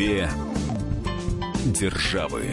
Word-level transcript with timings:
Две 0.00 0.30
державы. 1.66 2.46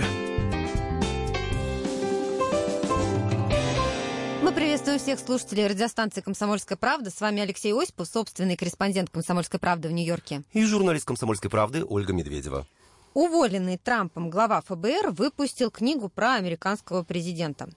Мы 4.44 4.52
приветствуем 4.52 5.00
всех 5.00 5.18
слушателей 5.18 5.68
радиостанции 5.68 6.20
«Комсомольская 6.20 6.78
правда». 6.78 7.10
С 7.10 7.22
вами 7.22 7.42
Алексей 7.42 7.72
Осипов, 7.74 8.10
собственный 8.10 8.58
корреспондент 8.58 9.12
«Комсомольской 9.12 9.62
правды» 9.62 9.88
в 9.88 9.94
Нью-Йорке. 9.94 10.44
И 10.52 10.66
журналист 10.66 11.06
«Комсомольской 11.06 11.50
правды» 11.50 11.86
Ольга 11.88 12.12
Медведева. 12.12 12.68
Уволенный 13.14 13.78
Трампом 13.78 14.30
глава 14.30 14.60
ФБР 14.60 15.12
выпустил 15.12 15.72
книгу 15.72 16.10
про 16.10 16.34
американского 16.34 17.04
президента. 17.04 17.70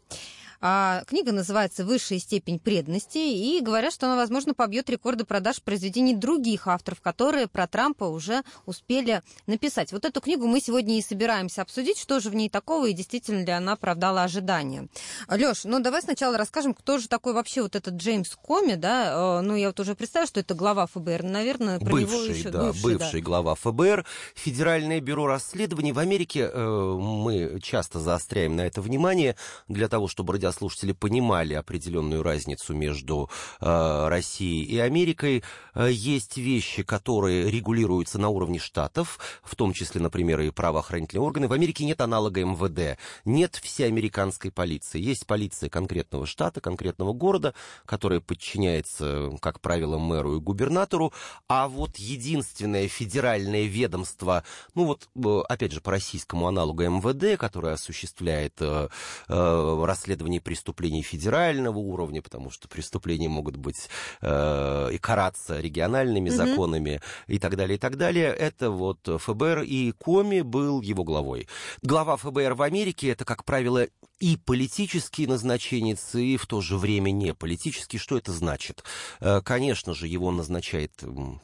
А, 0.63 1.05
книга 1.07 1.33
называется 1.33 1.87
«Высшая 1.87 2.19
степень 2.19 2.59
преданности», 2.59 3.19
и 3.19 3.61
говорят, 3.61 3.95
что 3.95 4.07
она, 4.07 4.17
возможно, 4.17 4.53
побьет 4.53 4.91
рекорды 4.91 5.25
продаж 5.25 5.63
произведений 5.63 6.15
других 6.15 6.67
авторов, 6.67 7.01
которые 7.01 7.49
про 7.49 7.67
Трампа 7.67 8.05
уже 8.05 8.43
успели 8.67 9.23
написать. 9.47 9.93
Вот 9.93 10.05
эту 10.05 10.21
книгу 10.21 10.47
мы 10.47 10.61
сегодня 10.61 10.99
и 10.99 11.03
собираемся 11.03 11.63
обсудить, 11.63 11.99
что 11.99 12.21
же 12.21 12.29
в 12.29 12.35
ней 12.35 12.51
такого, 12.51 12.87
и 12.87 12.93
действительно 12.93 13.43
ли 13.43 13.51
она 13.51 13.73
оправдала 13.73 14.23
ожидания. 14.23 14.89
Леш, 15.29 15.65
ну 15.65 15.81
давай 15.81 16.03
сначала 16.03 16.37
расскажем, 16.37 16.75
кто 16.75 16.99
же 16.99 17.09
такой 17.09 17.33
вообще 17.33 17.63
вот 17.63 17.75
этот 17.75 17.95
Джеймс 17.95 18.37
Коми, 18.37 18.75
да? 18.75 19.39
Э, 19.39 19.41
ну, 19.41 19.55
я 19.55 19.69
вот 19.69 19.81
уже 19.81 19.95
представляю, 19.95 20.29
что 20.29 20.41
это 20.41 20.55
глава 20.55 20.87
ФБР, 20.87 21.23
наверное, 21.23 21.79
про 21.79 21.91
бывший, 21.91 22.07
него 22.07 22.23
еще... 22.25 22.51
Да, 22.51 22.67
бывший, 22.67 22.83
бывший 22.83 23.21
да. 23.21 23.27
глава 23.27 23.55
ФБР. 23.55 24.05
Федеральное 24.35 25.01
бюро 25.01 25.27
расследований 25.27 25.93
в 25.93 25.99
Америке, 25.99 26.51
э, 26.53 26.95
мы 26.99 27.61
часто 27.63 27.99
заостряем 27.99 28.57
на 28.57 28.67
это 28.67 28.83
внимание, 28.83 29.37
для 29.69 29.89
того, 29.89 30.07
чтобы 30.07 30.35
радиослушатели 30.51 30.81
радиослушатели 30.81 30.93
понимали 30.93 31.55
определенную 31.55 32.23
разницу 32.23 32.75
между 32.75 33.31
э, 33.61 34.09
Россией 34.09 34.65
и 34.65 34.79
Америкой. 34.79 35.43
Э, 35.75 35.89
есть 35.91 36.37
вещи, 36.37 36.83
которые 36.83 37.51
регулируются 37.51 38.19
на 38.19 38.29
уровне 38.29 38.59
штатов, 38.59 39.19
в 39.43 39.55
том 39.57 39.73
числе, 39.73 40.01
например, 40.01 40.41
и 40.41 40.51
правоохранительные 40.51 41.23
органы. 41.23 41.49
В 41.49 41.53
Америке 41.53 41.85
нет 41.85 42.01
аналога 42.01 42.45
МВД, 42.45 42.99
нет 43.25 43.57
всеамериканской 43.57 44.51
полиции. 44.51 45.01
Есть 45.01 45.27
полиция 45.27 45.71
конкретного 45.71 46.27
штата, 46.27 46.61
конкретного 46.61 47.13
города, 47.13 47.55
которая 47.87 48.21
подчиняется, 48.21 49.31
как 49.41 49.61
правило, 49.61 49.99
мэру 49.99 50.37
и 50.37 50.41
губернатору, 50.41 51.13
а 51.49 51.69
вот 51.69 51.97
единственное 51.97 52.89
федеральное 52.89 53.65
ведомство, 53.65 54.45
ну 54.75 54.85
вот, 54.85 55.09
э, 55.15 55.43
опять 55.49 55.73
же, 55.73 55.81
по 55.81 55.91
российскому 55.91 56.49
аналогу 56.49 56.83
МВД, 56.83 57.39
которое 57.39 57.75
осуществляет 57.75 58.55
э, 58.61 58.89
э, 59.29 59.85
расследование 59.85 60.40
преступлений 60.41 61.03
федерального 61.03 61.79
уровня, 61.79 62.23
потому 62.23 62.51
что 62.51 62.69
преступления 62.69 63.29
могут 63.29 63.57
быть 63.57 63.89
э, 64.21 64.91
и 64.93 64.99
караться 64.99 65.61
региональными 65.61 66.29
mm-hmm. 66.29 66.37
законами 66.37 67.01
и 67.27 67.39
так 67.39 67.57
далее, 67.57 67.77
и 67.77 67.79
так 67.79 67.97
далее. 67.97 68.29
Это 68.29 68.71
вот 68.71 68.99
ФБР, 69.07 69.63
и 69.63 69.93
Коми 69.93 70.43
был 70.43 70.81
его 70.81 71.05
главой. 71.05 71.49
Глава 71.83 72.17
ФБР 72.17 72.55
в 72.55 72.63
Америке 72.63 73.09
это, 73.11 73.25
как 73.25 73.45
правило, 73.45 73.87
и 74.21 74.37
политический 74.37 75.27
назначенец, 75.27 76.15
и 76.15 76.37
в 76.37 76.47
то 76.47 76.61
же 76.61 76.77
время 76.77 77.11
не 77.11 77.33
политический. 77.35 77.97
Что 77.97 78.19
это 78.19 78.33
значит? 78.33 78.85
Э, 79.21 79.41
конечно 79.43 79.95
же, 79.95 80.07
его 80.07 80.31
назначает 80.31 80.93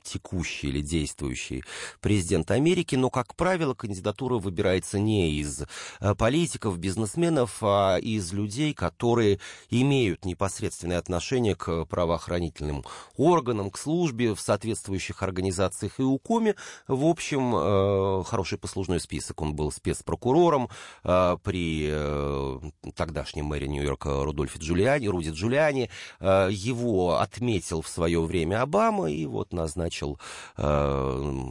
текущий 0.02 0.68
или 0.68 0.82
действующий 0.82 1.64
президент 2.00 2.50
Америки, 2.50 2.94
но, 2.94 3.08
как 3.08 3.34
правило, 3.34 3.72
кандидатура 3.72 4.34
выбирается 4.34 4.98
не 4.98 5.40
из 5.40 5.62
э, 6.00 6.14
политиков, 6.14 6.78
бизнесменов, 6.78 7.58
а 7.62 7.96
из 7.96 8.32
людей, 8.34 8.74
которые 8.74 9.40
имеют 9.70 10.26
непосредственное 10.26 10.98
отношение 10.98 11.54
к 11.54 11.86
правоохранительным 11.86 12.84
органам, 13.16 13.70
к 13.70 13.78
службе 13.78 14.34
в 14.34 14.40
соответствующих 14.40 15.22
организациях 15.22 15.98
и 15.98 16.02
УКОМе. 16.02 16.56
В 16.88 17.06
общем, 17.06 17.54
э, 17.56 18.24
хороший 18.24 18.58
послужной 18.58 19.00
список. 19.00 19.40
Он 19.40 19.54
был 19.54 19.72
спецпрокурором 19.72 20.68
при 21.02 22.65
тогдашнем 22.94 23.46
мэре 23.46 23.68
Нью-Йорка 23.68 24.24
Рудольфе 24.24 24.58
Джулиани, 24.58 25.06
Руди 25.06 25.30
Джулиани, 25.30 25.90
э, 26.20 26.48
его 26.50 27.18
отметил 27.18 27.82
в 27.82 27.88
свое 27.88 28.20
время 28.20 28.62
Обама 28.62 29.10
и 29.10 29.26
вот 29.26 29.52
назначил 29.52 30.18
э, 30.56 31.42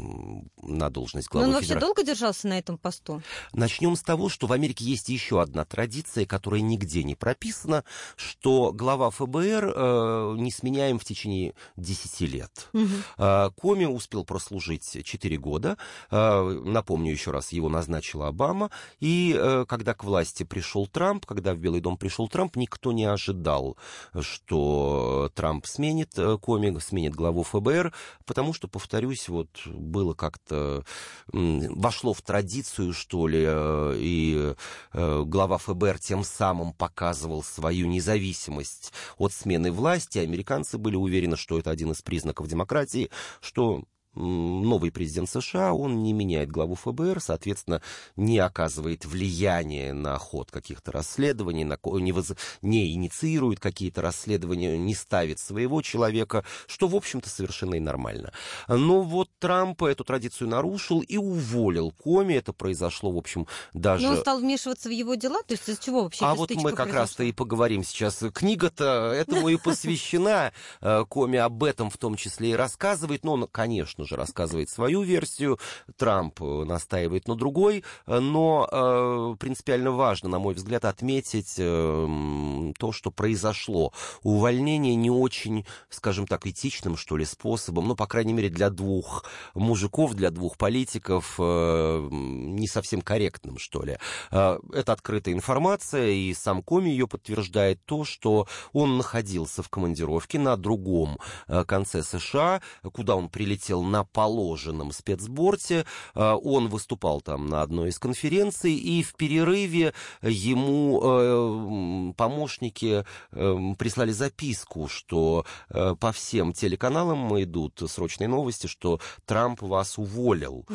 на 0.62 0.90
должность 0.90 1.30
главы 1.30 1.48
Но 1.48 1.58
он 1.58 1.62
федера... 1.62 1.76
вообще 1.76 1.86
долго 1.86 2.04
держался 2.04 2.48
на 2.48 2.60
этом 2.60 2.78
посту? 2.78 3.22
Начнем 3.54 3.96
с 3.96 4.02
того, 4.02 4.30
что 4.30 4.48
в 4.48 4.54
Америке 4.54 4.86
есть 4.86 5.10
еще 5.10 5.42
одна 5.42 5.66
традиция, 5.66 6.26
которая 6.26 6.62
нигде 6.62 7.04
не 7.04 7.16
прописана, 7.16 7.84
что 8.16 8.72
глава 8.74 9.10
ФБР 9.10 9.74
э, 9.76 10.36
не 10.38 10.52
сменяем 10.52 11.00
в 11.00 11.06
течение 11.06 11.54
10 11.78 12.22
лет. 12.22 12.70
Угу. 12.74 13.52
Коми 13.56 13.86
успел 13.86 14.24
прослужить 14.24 14.98
4 15.04 15.38
года. 15.38 15.78
Напомню 16.12 17.12
еще 17.12 17.32
раз, 17.32 17.52
его 17.52 17.70
назначила 17.70 18.28
Обама. 18.28 18.70
И 19.00 19.40
когда 19.68 19.94
к 19.94 20.04
власти 20.04 20.44
пришел 20.44 20.88
Трамп, 20.88 21.05
Трамп, 21.06 21.24
когда 21.28 21.54
в 21.54 21.60
Белый 21.60 21.82
дом 21.82 21.98
пришел 21.98 22.28
Трамп, 22.28 22.56
никто 22.56 22.92
не 22.92 23.06
ожидал, 23.06 23.78
что 24.22 25.30
Трамп 25.36 25.68
сменит 25.68 26.18
э, 26.18 26.36
комик, 26.40 26.82
сменит 26.82 27.14
главу 27.14 27.44
ФБР, 27.44 27.94
потому 28.26 28.54
что, 28.54 28.68
повторюсь, 28.68 29.30
вот 29.30 29.68
было 29.68 30.16
как-то, 30.16 30.84
вошло 31.32 32.14
в 32.14 32.24
традицию, 32.24 32.92
что 32.94 33.28
ли, 33.28 33.44
э, 33.48 33.96
и 34.00 34.56
э, 34.94 35.24
глава 35.28 35.60
ФБР 35.60 36.00
тем 36.00 36.24
самым 36.24 36.74
показывал 36.74 37.44
свою 37.44 37.86
независимость 37.86 38.92
от 39.20 39.32
смены 39.32 39.72
власти. 39.72 40.18
Американцы 40.18 40.80
были 40.80 40.96
уверены, 40.96 41.38
что 41.38 41.60
это 41.60 41.70
один 41.70 41.92
из 41.92 42.02
признаков 42.02 42.48
демократии, 42.48 43.12
что 43.42 43.84
новый 44.16 44.92
президент 44.92 45.30
США, 45.30 45.74
он 45.74 46.04
не 46.04 46.14
меняет 46.14 46.50
главу 46.50 46.76
ФБР, 46.76 47.22
соответственно, 47.22 47.82
не 48.16 48.40
оказывает 48.40 49.06
влияния 49.06 49.94
на 49.94 50.18
ход 50.18 50.52
каких-то 50.52 50.92
расследований, 50.92 51.64
на, 51.64 51.78
не, 51.84 52.12
воз, 52.12 52.34
не 52.62 52.94
инициирует 52.94 53.60
какие-то 53.60 54.02
расследования, 54.02 54.78
не 54.78 54.96
ставит 54.96 55.40
своего 55.40 55.82
человека, 55.82 56.46
что, 56.68 56.88
в 56.88 56.96
общем-то, 56.96 57.30
совершенно 57.30 57.76
и 57.76 57.80
нормально. 57.80 58.32
Но 58.68 59.02
вот 59.02 59.30
Трамп 59.40 59.84
эту 59.84 60.04
традицию 60.04 60.50
нарушил 60.50 61.02
и 61.02 61.18
уволил 61.18 61.92
Коми. 61.92 62.34
Это 62.34 62.54
произошло, 62.54 63.12
в 63.12 63.18
общем, 63.18 63.48
даже... 63.74 64.06
Но 64.06 64.14
он 64.14 64.18
стал 64.18 64.40
вмешиваться 64.40 64.90
в 64.90 64.92
его 64.92 65.16
дела? 65.16 65.42
То 65.44 65.54
есть 65.54 65.68
из 65.68 65.80
чего 65.80 66.04
вообще 66.04 66.26
А 66.26 66.36
вот 66.36 66.52
мы 66.56 66.72
как 66.72 66.94
раз-то 66.94 67.24
и 67.24 67.32
поговорим 67.32 67.84
сейчас. 67.84 68.24
Книга-то 68.34 69.12
этому 69.14 69.50
и 69.50 69.58
посвящена. 69.64 70.54
Э, 70.82 71.04
Коми 71.08 71.38
об 71.38 71.64
этом 71.64 71.90
в 71.90 71.98
том 71.98 72.16
числе 72.16 72.52
и 72.52 72.54
рассказывает. 72.54 73.24
Но 73.24 73.34
он, 73.34 73.48
конечно, 73.48 74.05
же, 74.06 74.16
рассказывает 74.16 74.70
свою 74.70 75.02
версию, 75.02 75.60
Трамп 75.98 76.42
э, 76.42 76.64
настаивает 76.66 77.28
на 77.28 77.36
другой, 77.36 77.84
но 78.06 78.68
э, 78.72 79.36
принципиально 79.40 79.92
важно, 79.92 80.30
на 80.30 80.40
мой 80.40 80.54
взгляд, 80.54 80.86
отметить 80.86 81.56
э, 81.58 82.72
то, 82.78 82.92
что 82.92 83.12
произошло. 83.12 83.94
Увольнение 84.24 84.96
не 84.96 85.10
очень, 85.10 85.66
скажем 85.90 86.28
так, 86.28 86.46
этичным, 86.48 86.98
что 86.98 87.18
ли, 87.18 87.26
способом, 87.26 87.88
ну, 87.88 87.96
по 87.96 88.08
крайней 88.08 88.34
мере, 88.34 88.50
для 88.50 88.70
двух 88.70 89.26
мужиков, 89.54 90.14
для 90.14 90.32
двух 90.32 90.58
политиков 90.58 91.36
э, 91.40 92.08
не 92.12 92.68
совсем 92.68 93.02
корректным, 93.02 93.58
что 93.58 93.84
ли. 93.84 93.98
Э, 94.32 94.60
это 94.74 94.94
открытая 94.94 95.34
информация, 95.34 96.10
и 96.10 96.34
сам 96.34 96.62
Коми 96.62 96.90
ее 96.90 97.08
подтверждает 97.08 97.84
то, 97.86 98.04
что 98.04 98.48
он 98.74 98.98
находился 98.98 99.64
в 99.64 99.70
командировке 99.70 100.40
на 100.40 100.58
другом 100.58 101.20
э, 101.48 101.64
конце 101.66 102.04
США, 102.04 102.62
куда 102.94 103.16
он 103.16 103.30
прилетел 103.30 103.84
на 103.84 103.95
положенном 104.04 104.92
спецборте. 104.92 105.86
Э, 106.14 106.34
он 106.34 106.68
выступал 106.68 107.22
там 107.22 107.48
на 107.48 107.62
одной 107.62 107.90
из 107.90 108.00
конференций, 108.00 108.74
и 108.74 109.04
в 109.04 109.16
перерыве 109.16 109.94
ему 110.22 111.02
э, 111.04 112.14
помощники 112.18 113.06
э, 113.32 113.74
прислали 113.78 114.12
записку, 114.12 114.88
что 114.88 115.46
по 115.70 116.12
всем 116.12 116.54
телеканалам 116.54 117.42
идут 117.42 117.82
срочные 117.88 118.28
новости, 118.28 118.68
что 118.68 119.00
Трамп 119.26 119.62
вас 119.62 119.98
уволил. 119.98 120.66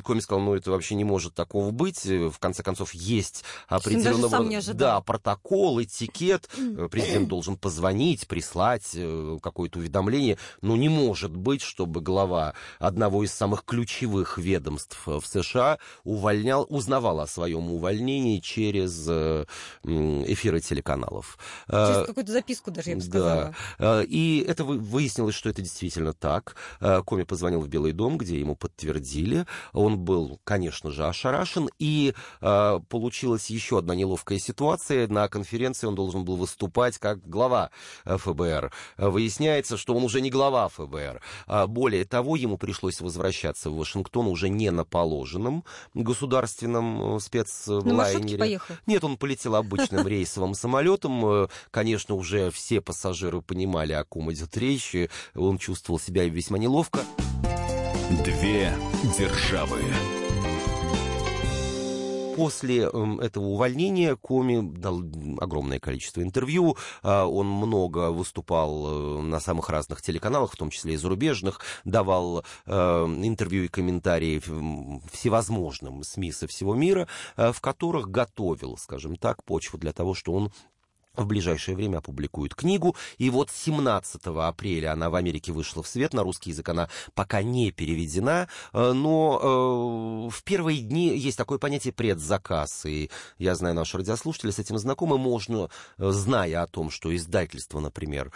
Коми 0.00 0.20
сказал, 0.20 0.42
ну 0.42 0.54
это 0.54 0.70
вообще 0.70 0.94
не 0.94 1.04
может 1.04 1.34
такого 1.34 1.70
быть. 1.70 2.04
В 2.04 2.38
конце 2.38 2.62
концов, 2.62 2.94
есть 2.94 3.44
определенного 3.68 4.74
да, 4.74 5.00
протокол, 5.00 5.82
этикет. 5.82 6.48
Президент 6.90 7.28
должен 7.28 7.56
позвонить, 7.56 8.26
прислать 8.26 8.96
какое-то 9.42 9.78
уведомление. 9.78 10.38
Но 10.62 10.76
не 10.76 10.88
может 10.88 11.36
быть, 11.36 11.62
чтобы 11.62 12.00
глава 12.00 12.37
одного 12.78 13.24
из 13.24 13.32
самых 13.32 13.64
ключевых 13.64 14.38
ведомств 14.38 15.06
в 15.06 15.22
США 15.24 15.78
увольнял, 16.04 16.66
узнавал 16.68 17.20
о 17.20 17.26
своем 17.26 17.70
увольнении 17.70 18.40
через 18.40 19.06
э, 19.08 19.44
эфиры 19.84 20.60
телеканалов. 20.60 21.38
Через 21.68 21.96
э, 21.98 22.06
какую-то 22.06 22.32
записку 22.32 22.70
даже, 22.70 22.90
я 22.90 22.96
бы 22.96 23.02
сказала. 23.02 23.54
Да. 23.78 24.00
Э, 24.00 24.04
и 24.04 24.44
это 24.46 24.64
выяснилось, 24.64 25.34
что 25.34 25.48
это 25.48 25.62
действительно 25.62 26.12
так. 26.12 26.56
Коми 27.06 27.24
позвонил 27.24 27.60
в 27.60 27.68
Белый 27.68 27.92
дом, 27.92 28.18
где 28.18 28.38
ему 28.38 28.54
подтвердили. 28.56 29.46
Он 29.72 29.98
был, 29.98 30.40
конечно 30.44 30.90
же, 30.90 31.06
ошарашен. 31.06 31.68
И 31.78 32.14
получилась 32.40 33.50
еще 33.50 33.78
одна 33.78 33.94
неловкая 33.94 34.38
ситуация. 34.38 35.08
На 35.08 35.28
конференции 35.28 35.86
он 35.86 35.94
должен 35.94 36.24
был 36.24 36.36
выступать 36.36 36.98
как 36.98 37.20
глава 37.28 37.70
ФБР. 38.04 38.72
Выясняется, 38.96 39.76
что 39.76 39.94
он 39.94 40.04
уже 40.04 40.20
не 40.20 40.30
глава 40.30 40.68
ФБР. 40.68 41.20
Более 41.68 42.04
того, 42.04 42.27
того, 42.28 42.36
ему 42.36 42.58
пришлось 42.58 43.00
возвращаться 43.00 43.70
в 43.70 43.76
Вашингтон 43.76 44.26
уже 44.26 44.50
не 44.50 44.70
на 44.70 44.84
положенном 44.84 45.64
государственном 45.94 47.16
э, 47.16 47.20
спецлайнере. 47.20 48.38
поехал? 48.38 48.74
Нет, 48.86 49.02
он 49.02 49.16
полетел 49.16 49.56
обычным 49.56 50.06
рейсовым 50.06 50.52
самолетом. 50.54 51.24
Э, 51.24 51.48
конечно, 51.70 52.14
уже 52.14 52.50
все 52.50 52.82
пассажиры 52.82 53.40
понимали, 53.40 53.94
о 53.94 54.04
ком 54.04 54.30
идет 54.30 54.54
речь. 54.58 54.94
Он 55.34 55.56
чувствовал 55.56 55.98
себя 55.98 56.28
весьма 56.28 56.58
неловко. 56.58 57.00
Две 58.24 58.74
державы 59.18 59.80
после 62.38 62.84
эм, 62.84 63.18
этого 63.18 63.46
увольнения 63.46 64.14
Коми 64.14 64.60
дал 64.78 65.02
огромное 65.40 65.80
количество 65.80 66.22
интервью. 66.22 66.76
А, 67.02 67.26
он 67.26 67.48
много 67.48 68.12
выступал 68.12 69.18
э, 69.18 69.22
на 69.22 69.40
самых 69.40 69.68
разных 69.68 70.02
телеканалах, 70.02 70.52
в 70.52 70.56
том 70.56 70.70
числе 70.70 70.94
и 70.94 70.96
зарубежных, 70.96 71.60
давал 71.84 72.44
э, 72.66 72.72
интервью 73.22 73.64
и 73.64 73.68
комментарии 73.68 74.40
всевозможным 75.12 76.04
СМИ 76.04 76.30
со 76.30 76.46
всего 76.46 76.76
мира, 76.76 77.08
э, 77.36 77.50
в 77.52 77.60
которых 77.60 78.08
готовил, 78.08 78.76
скажем 78.76 79.16
так, 79.16 79.42
почву 79.42 79.76
для 79.76 79.92
того, 79.92 80.14
что 80.14 80.32
он 80.32 80.52
в 81.18 81.26
ближайшее 81.26 81.76
время 81.76 81.98
опубликуют 81.98 82.54
книгу. 82.54 82.96
И 83.18 83.30
вот 83.30 83.50
17 83.50 84.26
апреля 84.26 84.92
она 84.92 85.10
в 85.10 85.14
Америке 85.14 85.52
вышла 85.52 85.82
в 85.82 85.88
свет. 85.88 86.14
На 86.14 86.22
русский 86.22 86.50
язык 86.50 86.68
она 86.68 86.88
пока 87.14 87.42
не 87.42 87.70
переведена. 87.72 88.48
Э, 88.72 88.92
но 88.92 90.28
э, 90.30 90.34
в 90.34 90.42
первые 90.44 90.80
дни 90.80 91.16
есть 91.16 91.36
такое 91.36 91.58
понятие 91.58 91.92
предзаказ. 91.92 92.86
И 92.86 93.10
я 93.38 93.54
знаю, 93.54 93.74
наши 93.74 93.96
радиослушатели 93.96 94.50
с 94.50 94.58
этим 94.58 94.78
знакомы. 94.78 95.18
Можно, 95.18 95.70
э, 95.98 96.10
зная 96.10 96.62
о 96.62 96.66
том, 96.66 96.90
что 96.90 97.14
издательство, 97.14 97.80
например, 97.80 98.32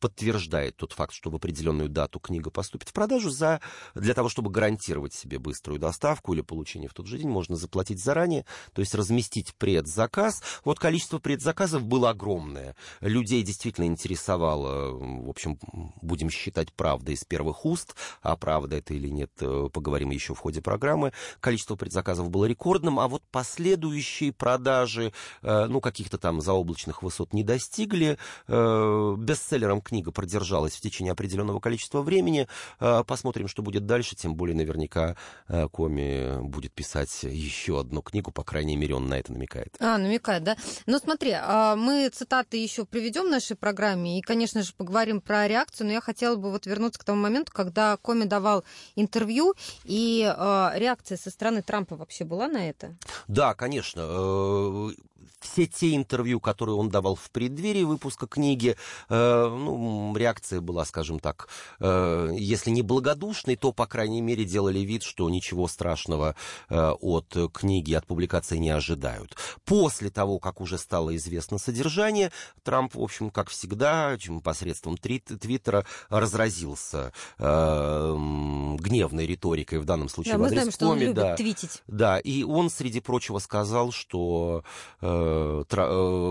подтверждает 0.00 0.76
тот 0.76 0.92
факт, 0.92 1.12
что 1.12 1.30
в 1.30 1.36
определенную 1.36 1.88
дату 1.88 2.20
книга 2.20 2.50
поступит 2.50 2.88
в 2.88 2.92
продажу, 2.92 3.30
за, 3.30 3.60
для 3.94 4.14
того, 4.14 4.28
чтобы 4.28 4.50
гарантировать 4.50 5.12
себе 5.12 5.38
быструю 5.38 5.78
доставку 5.78 6.32
или 6.32 6.40
получение 6.40 6.88
в 6.88 6.94
тот 6.94 7.06
же 7.06 7.18
день, 7.18 7.28
можно 7.28 7.56
заплатить 7.56 8.02
заранее, 8.02 8.44
то 8.72 8.80
есть 8.80 8.94
разместить 8.94 9.54
предзаказ. 9.56 10.42
Вот 10.64 10.78
количество 10.78 11.18
предзаказов 11.18 11.47
заказов 11.48 11.82
было 11.82 12.10
огромное. 12.10 12.76
Людей 13.00 13.42
действительно 13.42 13.86
интересовало, 13.86 14.90
в 14.90 15.30
общем, 15.30 15.58
будем 16.02 16.28
считать 16.28 16.74
правдой 16.74 17.14
из 17.14 17.24
первых 17.24 17.64
уст, 17.64 17.94
а 18.20 18.36
правда 18.36 18.76
это 18.76 18.92
или 18.92 19.08
нет, 19.08 19.30
э, 19.40 19.70
поговорим 19.72 20.10
еще 20.10 20.34
в 20.34 20.38
ходе 20.38 20.60
программы. 20.60 21.12
Количество 21.40 21.74
предзаказов 21.74 22.28
было 22.28 22.44
рекордным, 22.44 23.00
а 23.00 23.08
вот 23.08 23.22
последующие 23.30 24.30
продажи, 24.30 25.14
э, 25.42 25.64
ну, 25.70 25.80
каких-то 25.80 26.18
там 26.18 26.42
заоблачных 26.42 27.02
высот 27.02 27.32
не 27.32 27.42
достигли. 27.42 28.18
Э, 28.46 29.14
бестселлером 29.16 29.80
книга 29.80 30.12
продержалась 30.12 30.74
в 30.74 30.82
течение 30.82 31.12
определенного 31.12 31.60
количества 31.60 32.02
времени. 32.02 32.46
Посмотрим, 32.78 33.48
что 33.48 33.62
будет 33.62 33.86
дальше, 33.86 34.16
тем 34.16 34.34
более 34.34 34.56
наверняка 34.56 35.16
Коми 35.72 36.42
будет 36.42 36.72
писать 36.72 37.22
еще 37.22 37.80
одну 37.80 38.02
книгу, 38.02 38.32
по 38.32 38.44
крайней 38.44 38.76
мере, 38.76 38.94
он 38.94 39.08
на 39.08 39.18
это 39.18 39.32
намекает. 39.32 39.76
А, 39.80 39.96
намекает, 39.96 40.44
да? 40.44 40.56
Ну, 40.86 40.98
смотри, 40.98 41.37
мы 41.76 42.08
цитаты 42.08 42.56
еще 42.56 42.84
приведем 42.84 43.26
в 43.26 43.30
нашей 43.30 43.56
программе 43.56 44.18
и, 44.18 44.22
конечно 44.22 44.62
же, 44.62 44.72
поговорим 44.76 45.20
про 45.20 45.48
реакцию, 45.48 45.86
но 45.86 45.92
я 45.92 46.00
хотела 46.00 46.36
бы 46.36 46.50
вот 46.50 46.66
вернуться 46.66 47.00
к 47.00 47.04
тому 47.04 47.20
моменту, 47.20 47.52
когда 47.52 47.96
Коми 47.96 48.24
давал 48.24 48.64
интервью, 48.96 49.54
и 49.84 50.24
а, 50.26 50.72
реакция 50.74 51.16
со 51.16 51.30
стороны 51.30 51.62
Трампа 51.62 51.96
вообще 51.96 52.24
была 52.24 52.48
на 52.48 52.68
это? 52.68 52.96
Да, 53.26 53.54
конечно. 53.54 54.92
Все 55.40 55.66
те 55.66 55.94
интервью, 55.94 56.40
которые 56.40 56.76
он 56.76 56.88
давал 56.88 57.14
в 57.14 57.30
преддверии 57.30 57.84
выпуска 57.84 58.26
книги, 58.26 58.76
э, 59.08 59.48
ну, 59.48 60.14
реакция 60.16 60.60
была, 60.60 60.84
скажем 60.84 61.20
так, 61.20 61.48
э, 61.80 62.30
если 62.36 62.70
не 62.70 62.82
благодушной, 62.82 63.56
то, 63.56 63.72
по 63.72 63.86
крайней 63.86 64.20
мере, 64.20 64.44
делали 64.44 64.80
вид, 64.80 65.02
что 65.02 65.28
ничего 65.30 65.68
страшного 65.68 66.34
э, 66.68 66.90
от 67.00 67.36
книги, 67.52 67.94
от 67.94 68.06
публикации 68.06 68.56
не 68.56 68.70
ожидают. 68.70 69.36
После 69.64 70.10
того, 70.10 70.38
как 70.38 70.60
уже 70.60 70.78
стало 70.78 71.14
известно 71.16 71.58
содержание, 71.58 72.32
Трамп, 72.64 72.94
в 72.94 73.02
общем, 73.02 73.30
как 73.30 73.48
всегда, 73.48 74.16
посредством 74.42 74.96
твиттера 74.96 75.84
разразился 76.08 77.12
э, 77.38 78.16
гневной 78.78 79.26
риторикой, 79.26 79.78
в 79.78 79.84
данном 79.84 80.08
случае 80.08 80.34
да, 80.34 80.38
в 80.38 80.44
адрес 80.44 80.50
мы 80.50 80.62
знаем, 80.62 80.72
что 80.72 80.88
он 80.88 80.98
любит 80.98 81.14
да, 81.14 81.36
твитить. 81.36 81.82
Да, 81.86 82.18
и 82.18 82.42
он, 82.42 82.70
среди 82.70 83.00
прочего, 83.00 83.38
сказал, 83.38 83.92
что 83.92 84.64
э, 85.00 85.27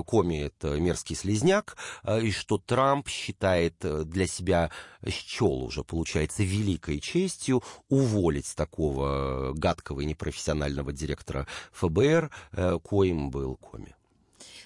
Коми 0.03 0.41
это 0.41 0.79
мерзкий 0.79 1.15
слезняк, 1.15 1.77
э, 2.03 2.21
и 2.21 2.31
что 2.31 2.57
Трамп 2.57 3.07
считает 3.07 3.75
для 3.79 4.27
себя, 4.27 4.71
счел 5.07 5.63
уже, 5.63 5.83
получается, 5.83 6.43
великой 6.43 6.99
честью 6.99 7.63
уволить 7.89 8.55
такого 8.55 9.53
гадкого 9.53 10.01
и 10.01 10.05
непрофессионального 10.05 10.91
директора 10.91 11.47
ФБР, 11.71 12.31
коим 12.83 13.29
был 13.29 13.55
Коми. 13.57 13.97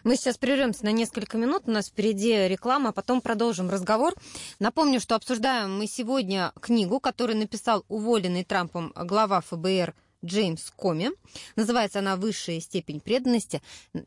Мы 0.04 0.16
сейчас 0.16 0.38
прервемся 0.38 0.86
на 0.86 0.92
несколько 0.92 1.38
минут. 1.38 1.63
У 1.68 1.72
нас 1.72 1.88
впереди 1.89 2.48
реклама, 2.48 2.89
а 2.89 2.92
потом 2.92 3.22
продолжим 3.22 3.69
разговор. 3.69 4.13
Напомню, 4.60 5.00
что 5.00 5.16
обсуждаем 5.16 5.78
мы 5.78 5.86
сегодня 5.86 6.54
книгу, 6.60 7.00
которую 7.00 7.38
написал 7.38 7.86
уволенный 7.88 8.44
Трампом 8.44 8.94
глава 8.95 9.42
ФБР 9.42 9.94
Джеймс 10.23 10.71
Коми. 10.75 11.12
Называется 11.56 12.00
она 12.00 12.15
«Высшая 12.15 12.59
степень 12.59 13.00
преданности». 13.00 13.62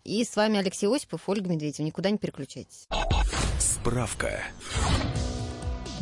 И 0.05 0.25
с 0.25 0.37
вами 0.37 0.59
Алексей 0.59 0.87
Осипов, 0.87 1.29
Ольга 1.29 1.49
Медведева. 1.49 1.87
Никуда 1.87 2.11
не 2.11 2.19
переключайтесь. 2.19 2.89
Справка. 3.59 4.43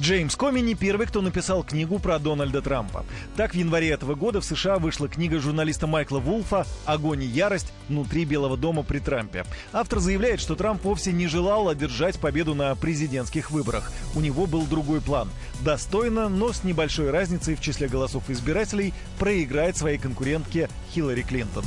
Джеймс 0.03 0.35
Коми 0.35 0.59
не 0.59 0.75
первый, 0.75 1.07
кто 1.07 1.23
написал 1.23 1.63
книгу 1.63 2.01
про 2.01 2.19
Дональда 2.19 2.61
Трампа. 2.61 3.05
Так, 3.37 3.53
в 3.53 3.55
январе 3.55 3.91
этого 3.91 4.17
года 4.17 4.41
в 4.41 4.45
США 4.45 4.79
вышла 4.79 5.07
книга 5.07 5.39
журналиста 5.39 5.87
Майкла 5.87 6.19
Вулфа 6.19 6.67
«Огонь 6.87 7.23
и 7.23 7.27
ярость. 7.27 7.73
Внутри 7.89 8.25
Белого 8.25 8.57
дома 8.57 8.83
при 8.83 8.99
Трампе». 8.99 9.45
Автор 9.73 10.01
заявляет, 10.01 10.41
что 10.41 10.57
Трамп 10.57 10.83
вовсе 10.83 11.13
не 11.13 11.29
желал 11.29 11.69
одержать 11.69 12.19
победу 12.19 12.57
на 12.57 12.75
президентских 12.75 13.53
выборах. 13.53 13.93
У 14.17 14.21
него 14.21 14.47
был 14.47 14.67
другой 14.67 15.01
план. 15.01 15.31
Достойно, 15.61 16.29
но 16.29 16.53
с 16.53 16.65
небольшой 16.65 17.13
разницей 17.13 17.55
в 17.55 17.61
числе 17.61 17.87
голосов 17.87 18.29
избирателей 18.29 18.95
проиграть 19.21 19.77
своей 19.77 19.99
конкурентке 19.99 20.69
Хиллари 20.93 21.23
Клинтон. 21.23 21.65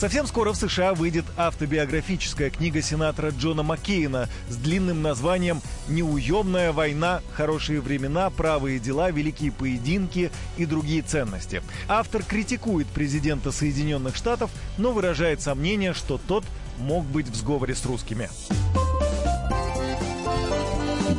Совсем 0.00 0.26
скоро 0.26 0.52
в 0.52 0.56
США 0.56 0.94
выйдет 0.94 1.26
автобиографическая 1.36 2.48
книга 2.48 2.80
сенатора 2.80 3.32
Джона 3.38 3.62
Маккейна 3.62 4.30
с 4.48 4.56
длинным 4.56 5.02
названием 5.02 5.60
«Неуемная 5.88 6.72
война. 6.72 7.20
Хорошие 7.34 7.82
времена. 7.82 8.30
Правые 8.30 8.78
дела. 8.78 9.10
Великие 9.10 9.52
поединки 9.52 10.32
и 10.56 10.64
другие 10.64 11.02
ценности». 11.02 11.62
Автор 11.86 12.22
критикует 12.22 12.86
президента 12.86 13.52
Соединенных 13.52 14.16
Штатов, 14.16 14.50
но 14.78 14.92
выражает 14.92 15.42
сомнение, 15.42 15.92
что 15.92 16.16
тот 16.16 16.44
мог 16.78 17.04
быть 17.04 17.28
в 17.28 17.34
сговоре 17.34 17.74
с 17.74 17.84
русскими. 17.84 18.30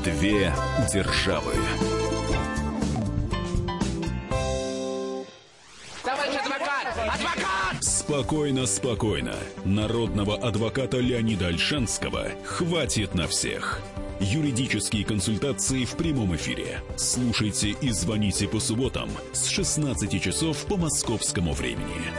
Две 0.03 0.51
державы. 0.91 1.53
Спокойно, 8.11 8.65
спокойно. 8.65 9.35
Народного 9.63 10.35
адвоката 10.35 10.97
Леонида 10.97 11.47
Альшанского 11.47 12.27
хватит 12.43 13.15
на 13.15 13.25
всех. 13.25 13.79
Юридические 14.19 15.05
консультации 15.05 15.85
в 15.85 15.95
прямом 15.95 16.35
эфире. 16.35 16.81
Слушайте 16.97 17.69
и 17.69 17.89
звоните 17.91 18.49
по 18.49 18.59
субботам 18.59 19.09
с 19.31 19.47
16 19.47 20.21
часов 20.21 20.65
по 20.65 20.75
московскому 20.75 21.53
времени. 21.53 22.11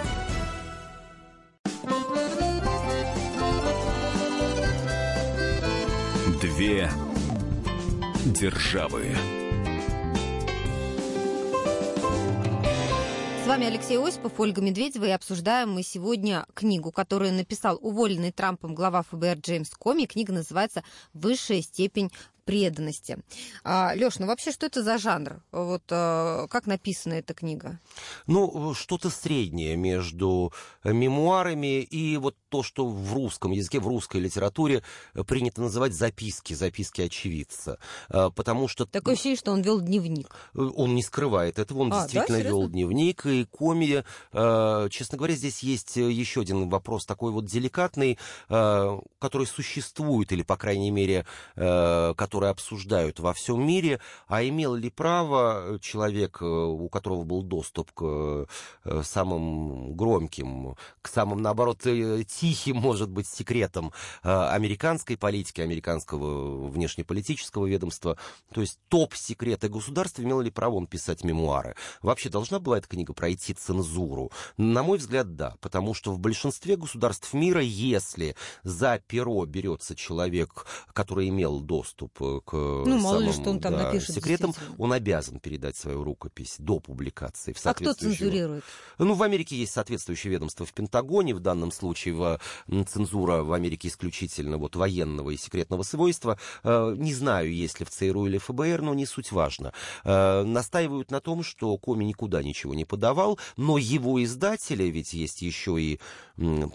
Две 6.40 6.90
державы. 8.24 9.14
Вами 13.52 13.66
Алексей 13.66 13.98
Осипов, 13.98 14.40
Ольга 14.40 14.62
Медведева, 14.62 15.04
и 15.04 15.10
обсуждаем 15.10 15.72
мы 15.72 15.82
сегодня 15.82 16.46
книгу, 16.54 16.90
которую 16.90 17.34
написал 17.34 17.78
уволенный 17.82 18.32
Трампом 18.32 18.74
глава 18.74 19.02
ФБР 19.02 19.40
Джеймс 19.42 19.68
Коми. 19.72 20.06
Книга 20.06 20.32
называется 20.32 20.82
«Высшая 21.12 21.60
степень 21.60 22.10
преданности. 22.44 23.18
А, 23.64 23.92
Леш, 23.94 24.18
ну 24.18 24.26
вообще 24.26 24.52
что 24.52 24.66
это 24.66 24.82
за 24.82 24.98
жанр? 24.98 25.42
Вот 25.52 25.82
а, 25.90 26.46
как 26.48 26.66
написана 26.66 27.14
эта 27.14 27.34
книга? 27.34 27.78
Ну, 28.26 28.74
что-то 28.74 29.10
среднее 29.10 29.76
между 29.76 30.52
мемуарами 30.84 31.82
и 31.82 32.16
вот 32.16 32.36
то, 32.48 32.62
что 32.62 32.86
в 32.86 33.14
русском 33.14 33.50
языке, 33.50 33.80
в 33.80 33.86
русской 33.86 34.18
литературе 34.18 34.82
принято 35.26 35.62
называть 35.62 35.94
записки, 35.94 36.52
записки 36.52 37.00
очевидца. 37.00 37.78
А, 38.08 38.30
потому 38.30 38.68
что... 38.68 38.84
Такое 38.86 39.14
ощущение, 39.14 39.38
что 39.38 39.52
он 39.52 39.62
вел 39.62 39.80
дневник. 39.80 40.28
Он 40.54 40.94
не 40.94 41.02
скрывает 41.02 41.58
этого, 41.58 41.78
он 41.78 41.92
а, 41.92 42.02
действительно 42.02 42.38
да, 42.38 42.44
вел 42.44 42.68
дневник. 42.68 43.24
И 43.26 43.44
коми, 43.46 44.04
а, 44.32 44.88
честно 44.90 45.16
говоря, 45.16 45.34
здесь 45.34 45.60
есть 45.60 45.96
еще 45.96 46.42
один 46.42 46.68
вопрос 46.68 47.06
такой 47.06 47.32
вот 47.32 47.46
деликатный, 47.46 48.18
который 48.48 49.46
существует, 49.46 50.32
или, 50.32 50.42
по 50.42 50.56
крайней 50.56 50.90
мере, 50.90 51.26
который 51.54 52.41
которые 52.42 52.50
обсуждают 52.50 53.20
во 53.20 53.32
всем 53.32 53.64
мире, 53.64 54.00
а 54.26 54.42
имел 54.42 54.74
ли 54.74 54.90
право 54.90 55.78
человек, 55.80 56.42
у 56.42 56.88
которого 56.88 57.22
был 57.22 57.42
доступ 57.42 57.92
к 57.92 58.48
самым 59.04 59.94
громким, 59.94 60.74
к 61.02 61.08
самым, 61.08 61.40
наоборот, 61.40 61.82
тихим, 61.82 62.78
может 62.78 63.10
быть, 63.10 63.28
секретам 63.28 63.92
американской 64.22 65.16
политики, 65.16 65.60
американского 65.60 66.66
внешнеполитического 66.68 67.66
ведомства, 67.66 68.16
то 68.52 68.60
есть 68.60 68.80
топ-секреты 68.88 69.68
государства, 69.68 70.22
имел 70.22 70.40
ли 70.40 70.50
право 70.50 70.74
он 70.74 70.88
писать 70.88 71.22
мемуары? 71.22 71.76
Вообще 72.00 72.28
должна 72.28 72.58
была 72.58 72.78
эта 72.78 72.88
книга 72.88 73.12
пройти 73.12 73.54
цензуру? 73.54 74.32
На 74.56 74.82
мой 74.82 74.98
взгляд, 74.98 75.36
да, 75.36 75.54
потому 75.60 75.94
что 75.94 76.10
в 76.10 76.18
большинстве 76.18 76.76
государств 76.76 77.34
мира, 77.34 77.60
если 77.60 78.34
за 78.64 79.00
перо 79.06 79.44
берется 79.46 79.94
человек, 79.94 80.66
который 80.92 81.28
имел 81.28 81.60
доступ 81.60 82.20
к 82.44 82.52
ну, 82.52 82.98
мало 82.98 83.18
самым, 83.18 83.26
ли, 83.26 83.32
что 83.32 83.50
он 83.50 83.60
там 83.60 83.72
да, 83.72 83.84
напишет, 83.84 84.14
секретам, 84.14 84.54
он 84.78 84.92
обязан 84.92 85.40
передать 85.40 85.76
свою 85.76 86.04
рукопись 86.04 86.56
до 86.58 86.80
публикации. 86.80 87.52
В 87.52 87.66
а 87.66 87.74
кто 87.74 87.92
цензурирует? 87.92 88.64
Ну, 88.98 89.14
в 89.14 89.22
Америке 89.22 89.56
есть 89.56 89.72
соответствующее 89.72 90.32
ведомство 90.32 90.66
в 90.66 90.72
Пентагоне, 90.72 91.34
в 91.34 91.40
данном 91.40 91.72
случае 91.72 92.14
в, 92.14 92.40
цензура 92.86 93.42
в 93.42 93.52
Америке 93.52 93.88
исключительно 93.88 94.58
вот 94.58 94.76
военного 94.76 95.30
и 95.30 95.36
секретного 95.36 95.82
свойства. 95.82 96.38
Э, 96.62 96.94
не 96.96 97.14
знаю, 97.14 97.52
есть 97.52 97.80
ли 97.80 97.86
в 97.86 97.90
ЦРУ 97.90 98.26
или 98.26 98.38
ФБР, 98.38 98.82
но 98.82 98.94
не 98.94 99.06
суть 99.06 99.32
важно. 99.32 99.72
Э, 100.04 100.42
настаивают 100.42 101.10
на 101.10 101.20
том, 101.20 101.42
что 101.42 101.76
Коми 101.78 102.04
никуда 102.04 102.42
ничего 102.42 102.74
не 102.74 102.84
подавал, 102.84 103.38
но 103.56 103.78
его 103.78 104.22
издатели, 104.22 104.84
ведь 104.84 105.12
есть 105.12 105.42
еще 105.42 105.80
и, 105.80 106.00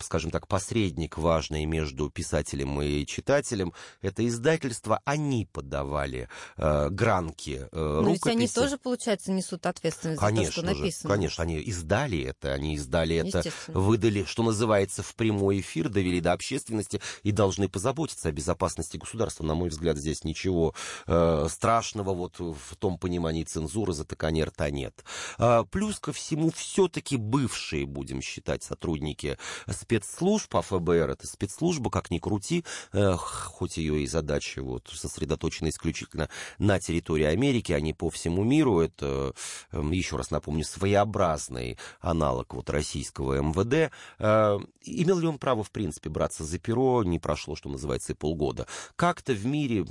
скажем 0.01 0.31
так, 0.31 0.47
посредник 0.47 1.17
важный 1.17 1.65
между 1.65 2.09
писателем 2.09 2.81
и 2.81 3.05
читателем, 3.05 3.73
это 4.01 4.25
издательство, 4.27 5.01
они 5.05 5.36
подавали 5.45 6.29
э, 6.57 6.89
гранки, 6.89 7.67
э, 7.71 7.99
Но 8.03 8.11
ведь 8.11 8.25
они 8.25 8.47
тоже, 8.47 8.77
получается, 8.77 9.31
несут 9.31 9.65
ответственность 9.65 10.19
конечно 10.19 10.45
за 10.45 10.67
то, 10.67 10.73
что 10.73 10.81
написано. 10.81 11.13
Же, 11.13 11.15
конечно, 11.15 11.43
они 11.43 11.59
издали 11.59 12.21
это, 12.23 12.53
они 12.53 12.75
издали 12.75 13.15
это, 13.15 13.43
выдали, 13.67 14.23
что 14.23 14.43
называется, 14.43 15.03
в 15.03 15.15
прямой 15.15 15.59
эфир, 15.59 15.89
довели 15.89 16.21
до 16.21 16.33
общественности 16.33 17.01
и 17.23 17.31
должны 17.31 17.69
позаботиться 17.69 18.29
о 18.29 18.31
безопасности 18.31 18.97
государства. 18.97 19.43
На 19.43 19.53
мой 19.53 19.69
взгляд, 19.69 19.97
здесь 19.97 20.23
ничего 20.23 20.73
э, 21.05 21.47
страшного 21.49 22.13
вот 22.13 22.39
в 22.39 22.75
том 22.77 22.97
понимании 22.97 23.43
цензуры, 23.43 23.93
затыкания 23.93 24.45
рта 24.45 24.69
нет. 24.69 25.03
А, 25.37 25.63
плюс 25.63 25.99
ко 25.99 26.13
всему, 26.13 26.51
все-таки 26.51 27.17
бывшие, 27.17 27.85
будем 27.85 28.21
считать, 28.21 28.63
сотрудники 28.63 29.37
спецслужб, 29.69 30.55
а 30.55 30.61
ФБР 30.61 31.11
это 31.11 31.27
спецслужба, 31.27 31.89
как 31.89 32.11
ни 32.11 32.19
крути, 32.19 32.65
э, 32.93 33.15
хоть 33.17 33.77
ее 33.77 34.01
и 34.01 34.07
задача 34.07 34.61
вот, 34.61 34.89
сосредоточена 34.93 35.26
исключительно 35.69 36.29
на 36.57 36.79
территории 36.79 37.25
Америки, 37.25 37.71
а 37.71 37.79
не 37.79 37.93
по 37.93 38.09
всему 38.09 38.43
миру. 38.43 38.79
Это, 38.79 39.33
эм, 39.71 39.91
еще 39.91 40.17
раз 40.17 40.31
напомню, 40.31 40.63
своеобразный 40.63 41.77
аналог 41.99 42.53
вот 42.53 42.69
российского 42.69 43.41
МВД. 43.41 43.91
Э, 44.19 44.59
имел 44.83 45.19
ли 45.19 45.27
он 45.27 45.37
право, 45.37 45.63
в 45.63 45.71
принципе, 45.71 46.09
браться 46.09 46.43
за 46.43 46.59
перо? 46.59 47.03
Не 47.03 47.19
прошло, 47.19 47.55
что 47.55 47.69
называется, 47.69 48.13
и 48.13 48.15
полгода. 48.15 48.67
Как-то 48.95 49.33
в 49.33 49.45
мире 49.45 49.83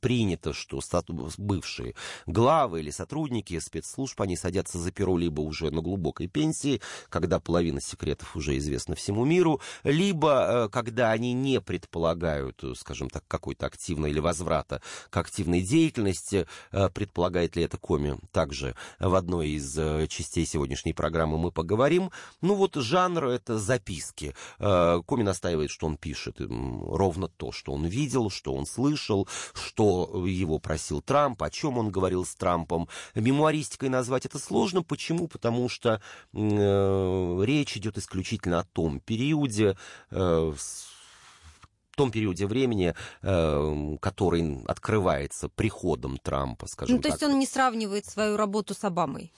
принято, 0.00 0.52
что 0.52 0.80
бывшие 1.38 1.94
главы 2.26 2.80
или 2.80 2.90
сотрудники 2.90 3.58
спецслужб, 3.58 4.20
они 4.20 4.36
садятся 4.36 4.78
за 4.78 4.92
перо 4.92 5.16
либо 5.16 5.40
уже 5.40 5.70
на 5.70 5.80
глубокой 5.80 6.26
пенсии, 6.26 6.80
когда 7.08 7.40
половина 7.40 7.80
секретов 7.80 8.36
уже 8.36 8.56
известна 8.58 8.94
всему 8.94 9.24
миру, 9.24 9.60
либо 9.82 10.66
э, 10.66 10.68
когда 10.68 11.10
они 11.10 11.32
не 11.32 11.60
предполагают, 11.60 12.62
скажем 12.76 13.10
так, 13.10 13.24
какой-то 13.28 13.66
активной 13.84 14.10
или 14.10 14.18
возврата 14.18 14.80
к 15.10 15.16
активной 15.16 15.60
деятельности. 15.60 16.46
Э, 16.72 16.88
предполагает 16.88 17.56
ли 17.56 17.64
это 17.64 17.76
Коми? 17.76 18.18
Также 18.32 18.74
в 18.98 19.14
одной 19.14 19.50
из 19.50 19.78
э, 19.78 20.06
частей 20.08 20.46
сегодняшней 20.46 20.94
программы 20.94 21.36
мы 21.36 21.50
поговорим. 21.50 22.10
Ну 22.40 22.54
вот 22.54 22.76
жанр— 22.76 23.24
это 23.26 23.58
записки. 23.58 24.34
Коми 24.58 25.22
настаивает, 25.22 25.70
что 25.70 25.86
он 25.86 25.96
пишет 25.96 26.36
ровно 26.38 27.28
то, 27.28 27.52
что 27.52 27.72
он 27.72 27.84
видел, 27.84 28.30
что 28.30 28.54
он 28.54 28.66
слышал, 28.66 29.28
что 29.52 30.24
его 30.26 30.58
просил 30.58 31.02
Трамп, 31.02 31.42
о 31.42 31.50
чем 31.50 31.78
он 31.78 31.90
говорил 31.90 32.24
с 32.24 32.34
Трампом. 32.34 32.88
Мемуаристикой 33.14 33.88
назвать 33.88 34.26
это 34.26 34.38
сложно. 34.38 34.82
Почему? 34.82 35.28
Потому 35.28 35.68
что 35.68 36.00
э, 36.32 37.42
речь 37.44 37.76
идет 37.76 37.98
исключительно 37.98 38.60
о 38.60 38.64
том 38.64 39.00
периоде, 39.00 39.76
э, 40.10 40.52
том 41.94 42.10
периоде 42.10 42.46
времени, 42.46 42.94
э, 43.22 43.96
который 44.00 44.64
открывается 44.66 45.48
приходом 45.48 46.18
Трампа, 46.18 46.66
скажем 46.66 46.96
так. 46.96 46.96
Ну, 46.96 47.02
то 47.02 47.08
так. 47.10 47.20
есть 47.20 47.32
он 47.32 47.38
не 47.38 47.46
сравнивает 47.46 48.06
свою 48.06 48.36
работу 48.36 48.74
с 48.74 48.84
Обамой? 48.84 49.32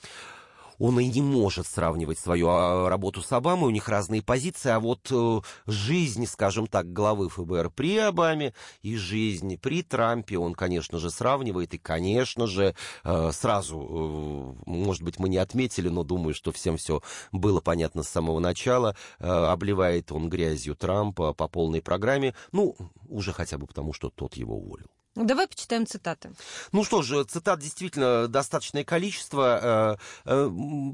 Он 0.79 0.99
и 0.99 1.07
не 1.07 1.21
может 1.21 1.67
сравнивать 1.67 2.19
свою 2.19 2.47
а, 2.49 2.89
работу 2.89 3.21
с 3.21 3.31
Обамой, 3.31 3.67
у 3.67 3.71
них 3.71 3.87
разные 3.89 4.21
позиции, 4.21 4.69
а 4.69 4.79
вот 4.79 5.07
э, 5.11 5.39
жизнь, 5.65 6.25
скажем 6.25 6.67
так, 6.67 6.91
главы 6.91 7.29
ФБР 7.29 7.71
при 7.71 7.97
Обаме 7.97 8.53
и 8.81 8.95
жизнь 8.95 9.57
при 9.57 9.83
Трампе 9.83 10.37
он, 10.37 10.53
конечно 10.53 10.99
же, 10.99 11.09
сравнивает, 11.09 11.73
и, 11.73 11.77
конечно 11.77 12.47
же, 12.47 12.75
э, 13.03 13.31
сразу, 13.31 14.57
э, 14.65 14.69
может 14.69 15.03
быть, 15.03 15.19
мы 15.19 15.29
не 15.29 15.37
отметили, 15.37 15.89
но 15.89 16.03
думаю, 16.03 16.33
что 16.33 16.51
всем 16.51 16.77
все 16.77 17.01
было 17.31 17.61
понятно 17.61 18.03
с 18.03 18.09
самого 18.09 18.39
начала, 18.39 18.95
обливает 19.19 20.11
он 20.11 20.29
грязью 20.29 20.75
Трампа 20.75 21.33
по 21.33 21.47
полной 21.47 21.81
программе, 21.81 22.33
ну, 22.51 22.75
уже 23.07 23.33
хотя 23.33 23.57
бы 23.57 23.67
потому, 23.67 23.93
что 23.93 24.09
тот 24.09 24.35
его 24.35 24.57
уволил. 24.57 24.87
Давай 25.17 25.47
почитаем 25.47 25.87
цитаты. 25.87 26.31
Ну 26.71 26.83
что 26.83 27.01
же, 27.01 27.23
цитат 27.23 27.59
действительно 27.59 28.27
достаточное 28.27 28.83
количество. 28.83 29.97
Э, 30.25 30.31
э, 30.31 30.49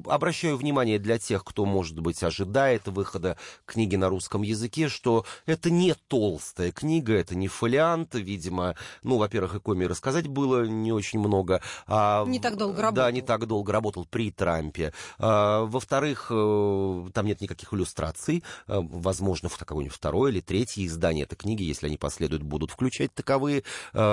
обращаю 0.05 0.55
внимание 0.55 0.97
для 0.97 1.19
тех, 1.19 1.43
кто, 1.43 1.65
может 1.65 1.99
быть, 1.99 2.23
ожидает 2.23 2.87
выхода 2.87 3.37
книги 3.65 3.97
на 3.97 4.07
русском 4.07 4.41
языке, 4.41 4.87
что 4.87 5.25
это 5.45 5.69
не 5.69 5.93
толстая 6.07 6.71
книга, 6.71 7.13
это 7.13 7.35
не 7.35 7.49
фолиант, 7.49 8.15
видимо. 8.15 8.75
Ну, 9.03 9.17
во-первых, 9.17 9.55
и 9.55 9.59
коми 9.59 9.83
рассказать 9.83 10.27
было 10.27 10.65
не 10.65 10.93
очень 10.93 11.19
много. 11.19 11.61
А, 11.85 12.23
не 12.25 12.39
так 12.39 12.55
долго 12.55 12.81
работал. 12.81 13.03
Да, 13.03 13.11
не 13.11 13.21
так 13.21 13.45
долго 13.45 13.73
работал 13.73 14.05
при 14.05 14.31
Трампе. 14.31 14.93
А, 15.19 15.65
во-вторых, 15.65 16.27
там 16.27 17.25
нет 17.25 17.41
никаких 17.41 17.73
иллюстраций. 17.73 18.43
Возможно, 18.67 19.49
в 19.49 19.57
какое-нибудь 19.57 19.95
второе 19.95 20.31
или 20.31 20.39
третье 20.39 20.85
издание 20.85 21.25
этой 21.25 21.35
книги, 21.35 21.63
если 21.63 21.87
они 21.87 21.97
последуют, 21.97 22.43
будут 22.43 22.71
включать 22.71 23.13
таковые 23.13 23.63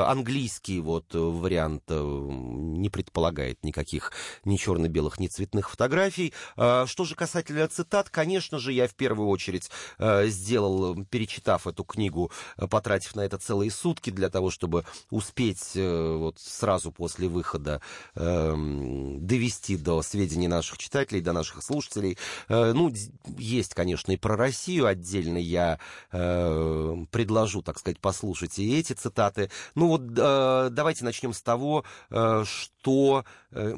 английский 0.09 0.81
вот 0.81 1.15
э, 1.15 1.19
вариант 1.19 1.85
э, 1.89 1.95
не 2.01 2.89
предполагает 2.91 3.63
никаких 3.65 4.13
ни 4.45 4.57
черно-белых, 4.57 5.19
ни 5.19 5.29
цветных 5.29 5.71
фотографий. 5.71 6.33
Что 6.55 7.05
же 7.05 7.15
касательно 7.15 7.67
цитат, 7.69 8.11
конечно 8.11 8.59
же, 8.59 8.73
я 8.73 8.87
в 8.89 8.95
первую 8.95 9.29
очередь 9.29 9.71
э, 9.99 10.27
сделал, 10.29 11.05
перечитав 11.05 11.67
эту 11.67 11.85
книгу, 11.85 12.31
потратив 12.57 13.15
на 13.17 13.21
это 13.21 13.39
целые 13.39 13.71
сутки 13.71 14.11
для 14.11 14.31
того, 14.31 14.51
чтобы 14.51 14.85
успеть 15.11 15.73
вот 15.75 16.39
сразу 16.39 16.93
после 16.93 17.29
выхода 17.29 17.81
эм, 18.15 19.27
довести 19.27 19.77
до 19.77 20.03
сведений 20.03 20.49
наших 20.49 20.79
читателей, 20.79 21.21
до 21.21 21.33
наших 21.33 21.63
слушателей. 21.63 22.19
Ну, 22.49 22.93
есть, 23.39 23.75
конечно, 23.75 24.13
и 24.13 24.17
про 24.17 24.37
Россию 24.37 24.87
отдельно 24.87 25.39
я 25.39 25.79
предложу, 26.11 27.63
так 27.63 27.79
сказать, 27.79 28.01
послушать 28.01 28.59
и 28.59 28.79
эти 28.79 28.93
цитаты. 28.93 29.51
Ну, 29.75 29.90
вот 29.91 30.03
э, 30.17 30.69
давайте 30.71 31.05
начнем 31.05 31.33
с 31.33 31.43
того, 31.43 31.85
э, 32.11 32.45
что 32.47 33.25
э, 33.51 33.75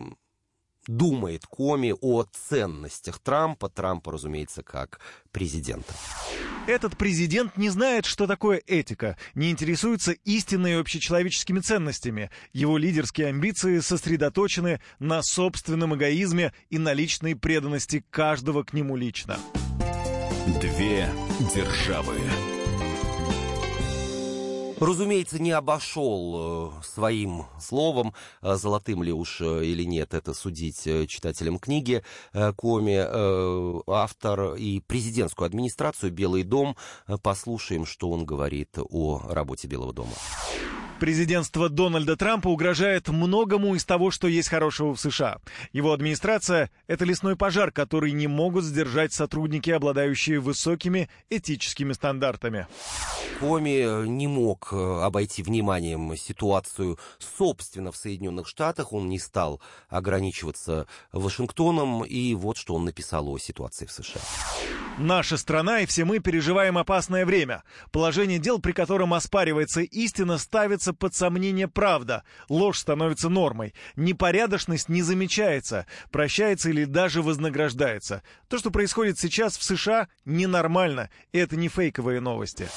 думает 0.86 1.46
Коми 1.46 1.94
о 2.00 2.24
ценностях 2.24 3.18
Трампа. 3.18 3.68
Трампа, 3.68 4.12
разумеется, 4.12 4.62
как 4.62 5.00
президента. 5.30 5.94
Этот 6.66 6.96
президент 6.96 7.56
не 7.56 7.70
знает, 7.70 8.04
что 8.04 8.26
такое 8.26 8.62
этика, 8.66 9.16
не 9.34 9.50
интересуется 9.50 10.12
истинными 10.12 10.78
общечеловеческими 10.78 11.60
ценностями. 11.60 12.30
Его 12.52 12.78
лидерские 12.78 13.28
амбиции 13.28 13.80
сосредоточены 13.80 14.80
на 14.98 15.22
собственном 15.22 15.94
эгоизме 15.96 16.52
и 16.70 16.78
на 16.78 16.92
личной 16.92 17.34
преданности 17.34 18.04
каждого 18.10 18.62
к 18.62 18.72
нему 18.72 18.96
лично. 18.96 19.38
Две 20.60 21.08
державы. 21.54 22.16
Разумеется, 24.82 25.40
не 25.40 25.52
обошел 25.52 26.72
э, 26.80 26.84
своим 26.84 27.44
словом, 27.60 28.14
э, 28.42 28.56
золотым 28.56 29.04
ли 29.04 29.12
уж 29.12 29.40
э, 29.40 29.64
или 29.64 29.84
нет, 29.84 30.12
это 30.12 30.34
судить 30.34 30.82
читателям 31.08 31.60
книги 31.60 32.02
Коми, 32.32 32.98
автор 33.88 34.54
и 34.54 34.80
президентскую 34.80 35.46
администрацию 35.46 36.10
«Белый 36.10 36.42
дом». 36.42 36.76
Послушаем, 37.22 37.86
что 37.86 38.10
он 38.10 38.24
говорит 38.24 38.76
о 38.78 39.22
работе 39.28 39.68
Белого 39.68 39.92
дома. 39.92 40.12
Президентство 41.02 41.68
Дональда 41.68 42.14
Трампа 42.14 42.46
угрожает 42.46 43.08
многому 43.08 43.74
из 43.74 43.84
того, 43.84 44.12
что 44.12 44.28
есть 44.28 44.48
хорошего 44.48 44.94
в 44.94 45.00
США. 45.00 45.38
Его 45.72 45.92
администрация— 45.92 46.70
это 46.86 47.04
лесной 47.04 47.34
пожар, 47.34 47.72
который 47.72 48.12
не 48.12 48.28
могут 48.28 48.62
сдержать 48.62 49.12
сотрудники, 49.12 49.68
обладающие 49.70 50.38
высокими 50.38 51.10
этическими 51.28 51.92
стандартами. 51.92 52.68
Коми 53.40 54.06
не 54.06 54.28
мог 54.28 54.68
э, 54.70 54.76
обойти 55.02 55.42
вниманием 55.42 56.16
ситуацию, 56.16 57.00
собственно, 57.18 57.90
в 57.90 57.96
Соединенных 57.96 58.46
Штатах. 58.46 58.92
Он 58.92 59.08
не 59.08 59.18
стал 59.18 59.60
ограничиваться 59.88 60.86
Вашингтоном. 61.10 62.04
И 62.04 62.32
вот 62.36 62.56
что 62.56 62.76
он 62.76 62.84
написал 62.84 63.26
о 63.26 63.38
ситуации 63.38 63.86
в 63.86 63.90
США. 63.90 64.20
Наша 64.98 65.38
страна 65.38 65.80
и 65.80 65.86
все 65.86 66.04
мы 66.04 66.18
переживаем 66.18 66.76
опасное 66.76 67.24
время. 67.24 67.64
Положение 67.92 68.38
дел, 68.38 68.58
при 68.58 68.72
котором 68.72 69.14
оспаривается 69.14 69.80
истина, 69.80 70.36
ставится 70.36 70.92
под 70.92 71.14
сомнение 71.14 71.66
правда. 71.66 72.24
Ложь 72.50 72.78
становится 72.78 73.30
нормой. 73.30 73.74
Непорядочность 73.96 74.90
не 74.90 75.02
замечается, 75.02 75.86
прощается 76.10 76.68
или 76.68 76.84
даже 76.84 77.22
вознаграждается. 77.22 78.22
То, 78.48 78.58
что 78.58 78.70
происходит 78.70 79.18
сейчас 79.18 79.56
в 79.56 79.62
США, 79.62 80.08
ненормально. 80.26 81.08
И 81.32 81.38
это 81.38 81.56
не 81.56 81.68
фейковые 81.68 82.20
новости. 82.20 82.68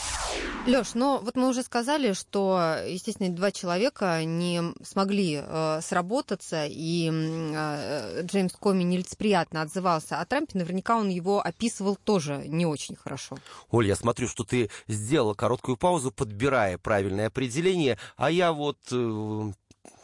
Леш, 0.68 0.96
ну 0.96 1.20
вот 1.20 1.36
мы 1.36 1.48
уже 1.48 1.62
сказали, 1.62 2.14
что, 2.14 2.78
естественно, 2.88 3.30
два 3.30 3.52
человека 3.52 4.24
не 4.26 4.74
смогли 4.84 5.40
э, 5.44 5.80
сработаться, 5.84 6.66
и 6.68 7.12
э, 7.12 8.22
Джеймс 8.24 8.54
Коми 8.54 8.82
нелицеприятно 8.82 9.62
отзывался 9.62 10.20
о 10.20 10.26
Трампе. 10.26 10.58
Наверняка 10.58 10.98
он 10.98 11.10
его 11.10 11.40
описывал 11.40 11.96
тоже 11.96 12.44
не 12.48 12.66
очень 12.66 12.96
хорошо. 12.96 13.38
Оль, 13.70 13.88
я 13.88 13.96
смотрю, 13.96 14.28
что 14.28 14.44
ты 14.44 14.72
сделала 14.88 15.36
короткую 15.36 15.78
паузу, 15.78 16.12
подбирая 16.12 16.80
правильное 16.80 17.28
определение, 17.28 18.00
а 18.18 18.32
я 18.32 18.52
вот 18.52 18.80
э, 18.92 19.52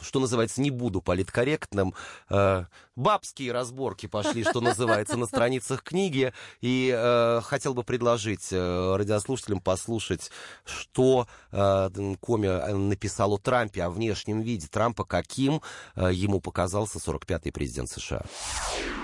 что 0.02 0.20
называется, 0.20 0.60
не 0.60 0.70
буду 0.70 1.00
политкорректным. 1.00 1.94
Э, 2.28 2.64
бабские 2.96 3.52
разборки 3.52 4.06
пошли, 4.06 4.44
что 4.44 4.60
называется, 4.60 5.16
на 5.16 5.26
страницах 5.26 5.82
книги. 5.82 6.32
И 6.60 6.92
э, 6.94 7.40
хотел 7.42 7.74
бы 7.74 7.84
предложить 7.84 8.48
э, 8.50 8.96
радиослушателям 8.96 9.60
послушать, 9.60 10.30
что 10.64 11.26
э, 11.50 11.90
Коми 12.20 12.72
написал 12.72 13.34
о 13.34 13.38
Трампе, 13.38 13.82
о 13.82 13.90
внешнем 13.90 14.40
виде 14.40 14.66
Трампа, 14.68 15.04
каким 15.04 15.60
э, 15.94 16.10
ему 16.12 16.40
показался 16.40 16.98
45-й 16.98 17.52
президент 17.52 17.90
США. 17.90 18.22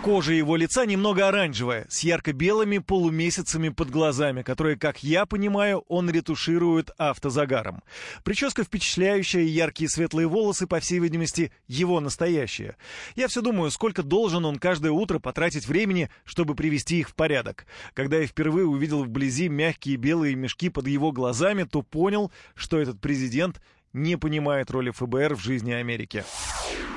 Кожа 0.02 0.32
его 0.32 0.56
лица 0.56 0.86
немного 0.86 1.28
оранжевая, 1.28 1.86
с 1.88 2.00
ярко-белыми 2.00 2.78
полумесяцами 2.78 3.68
под 3.68 3.90
глазами, 3.90 4.42
которые, 4.42 4.76
как 4.78 5.02
я 5.02 5.26
понимаю, 5.26 5.84
он 5.88 6.08
ретуширует 6.10 6.90
автозагаром. 6.98 7.82
Прическа 8.24 8.64
впечатляющая, 8.64 9.42
яркие 9.42 9.88
светлые 9.88 10.28
волосы, 10.28 10.66
по 10.66 10.80
всей 10.80 10.87
видимости, 10.94 11.52
его 11.66 12.00
настоящие. 12.00 12.76
Я 13.14 13.28
все 13.28 13.42
думаю, 13.42 13.70
сколько 13.70 14.02
должен 14.02 14.44
он 14.44 14.58
каждое 14.58 14.92
утро 14.92 15.18
потратить 15.18 15.66
времени, 15.66 16.10
чтобы 16.24 16.54
привести 16.54 17.00
их 17.00 17.10
в 17.10 17.14
порядок. 17.14 17.66
Когда 17.94 18.18
я 18.18 18.26
впервые 18.26 18.66
увидел 18.66 19.04
вблизи 19.04 19.48
мягкие 19.48 19.96
белые 19.96 20.34
мешки 20.34 20.70
под 20.70 20.86
его 20.86 21.12
глазами, 21.12 21.64
то 21.64 21.82
понял, 21.82 22.32
что 22.54 22.78
этот 22.78 23.00
президент 23.00 23.60
не 23.92 24.16
понимает 24.16 24.70
роли 24.70 24.90
ФБР 24.90 25.34
в 25.34 25.42
жизни 25.42 25.72
Америки. 25.72 26.24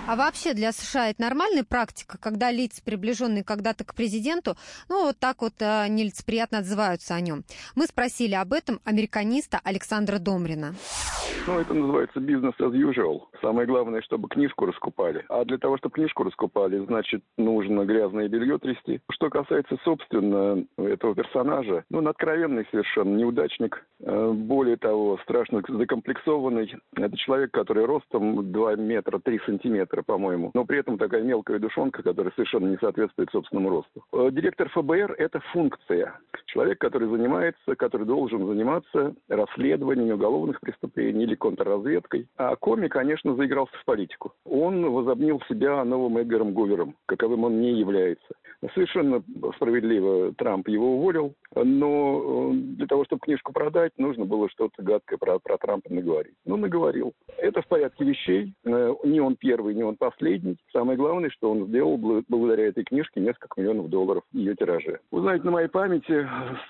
А 0.07 0.15
вообще 0.15 0.53
для 0.53 0.71
США 0.71 1.11
это 1.11 1.21
нормальная 1.21 1.63
практика, 1.63 2.17
когда 2.19 2.51
лица, 2.51 2.81
приближенные 2.83 3.43
когда-то 3.43 3.85
к 3.85 3.93
президенту, 3.93 4.55
ну 4.89 5.05
вот 5.05 5.19
так 5.19 5.41
вот 5.41 5.53
э, 5.59 5.87
нелицеприятно 5.87 6.59
отзываются 6.59 7.13
о 7.15 7.21
нем. 7.21 7.43
Мы 7.75 7.85
спросили 7.85 8.33
об 8.33 8.51
этом 8.51 8.79
американиста 8.83 9.59
Александра 9.63 10.17
Домрина. 10.17 10.73
Ну, 11.47 11.59
это 11.59 11.73
называется 11.73 12.19
бизнес 12.19 12.53
as 12.59 12.71
usual. 12.73 13.21
Самое 13.41 13.67
главное, 13.67 14.01
чтобы 14.01 14.27
книжку 14.27 14.65
раскупали. 14.65 15.25
А 15.27 15.43
для 15.43 15.57
того, 15.57 15.77
чтобы 15.77 15.93
книжку 15.93 16.23
раскупали, 16.23 16.77
значит, 16.85 17.23
нужно 17.37 17.85
грязное 17.85 18.27
белье 18.27 18.59
трясти. 18.59 19.01
Что 19.09 19.29
касается, 19.29 19.77
собственно, 19.83 20.63
этого 20.77 21.15
персонажа, 21.15 21.83
ну, 21.89 21.99
он 21.99 22.07
откровенный 22.07 22.67
совершенно 22.69 23.15
неудачник. 23.15 23.83
Э, 24.01 24.31
более 24.31 24.77
того, 24.77 25.17
страшно 25.23 25.63
закомплексованный. 25.67 26.75
Это 26.95 27.17
человек, 27.17 27.51
который 27.51 27.85
ростом 27.85 28.51
2 28.51 28.75
метра 28.75 29.19
3 29.19 29.39
сантиметра, 29.45 29.90
по-моему. 29.99 30.51
Но 30.53 30.65
при 30.65 30.79
этом 30.79 30.97
такая 30.97 31.21
мелкая 31.23 31.59
душонка, 31.59 32.01
которая 32.03 32.31
совершенно 32.35 32.67
не 32.67 32.77
соответствует 32.77 33.29
собственному 33.31 33.69
росту. 33.69 34.03
Э, 34.13 34.29
директор 34.31 34.69
ФБР– 34.69 35.15
это 35.17 35.41
функция. 35.51 36.19
Человек, 36.45 36.79
который 36.79 37.09
занимается, 37.09 37.75
который 37.75 38.05
должен 38.05 38.47
заниматься 38.47 39.13
расследованием 39.27 40.15
уголовных 40.15 40.61
преступлений 40.61 41.23
или 41.23 41.35
контрразведкой. 41.35 42.27
А 42.37 42.55
Коми, 42.55 42.87
конечно, 42.87 43.35
заигрался 43.35 43.73
в 43.77 43.85
политику. 43.85 44.33
Он 44.45 44.89
возобнил 44.91 45.41
себя 45.49 45.83
новым 45.83 46.17
Эдгаром 46.17 46.53
Гувером, 46.53 46.95
каковым 47.07 47.43
он 47.43 47.59
не 47.59 47.73
является. 47.73 48.33
Совершенно 48.75 49.23
справедливо 49.55 50.33
Трамп 50.33 50.67
его 50.67 50.97
уволил, 50.97 51.33
но 51.55 52.51
э, 52.51 52.53
для 52.53 52.85
того, 52.85 53.05
чтобы 53.05 53.21
книжку 53.21 53.53
продать, 53.53 53.91
нужно 53.97 54.25
было 54.25 54.49
что-то 54.49 54.83
гадкое 54.83 55.17
про, 55.17 55.39
про 55.39 55.57
Трампа 55.57 55.91
наговорить. 55.91 56.35
Ну, 56.45 56.57
наговорил. 56.57 57.13
Это 57.37 57.63
в 57.63 57.67
порядке 57.67 58.03
вещей. 58.03 58.53
Э, 58.63 58.93
не 59.03 59.19
он 59.19 59.35
первый, 59.35 59.73
не 59.81 59.87
он 59.87 59.95
последний. 59.95 60.57
Самое 60.71 60.97
главное, 60.97 61.29
что 61.31 61.51
он 61.51 61.65
сделал 61.67 61.97
благодаря 61.97 62.67
этой 62.67 62.83
книжке 62.83 63.19
несколько 63.19 63.59
миллионов 63.59 63.89
долларов 63.89 64.23
ее 64.31 64.55
тираже. 64.55 64.99
Вы 65.09 65.21
знаете, 65.21 65.43
на 65.45 65.51
моей 65.51 65.67
памяти 65.67 66.27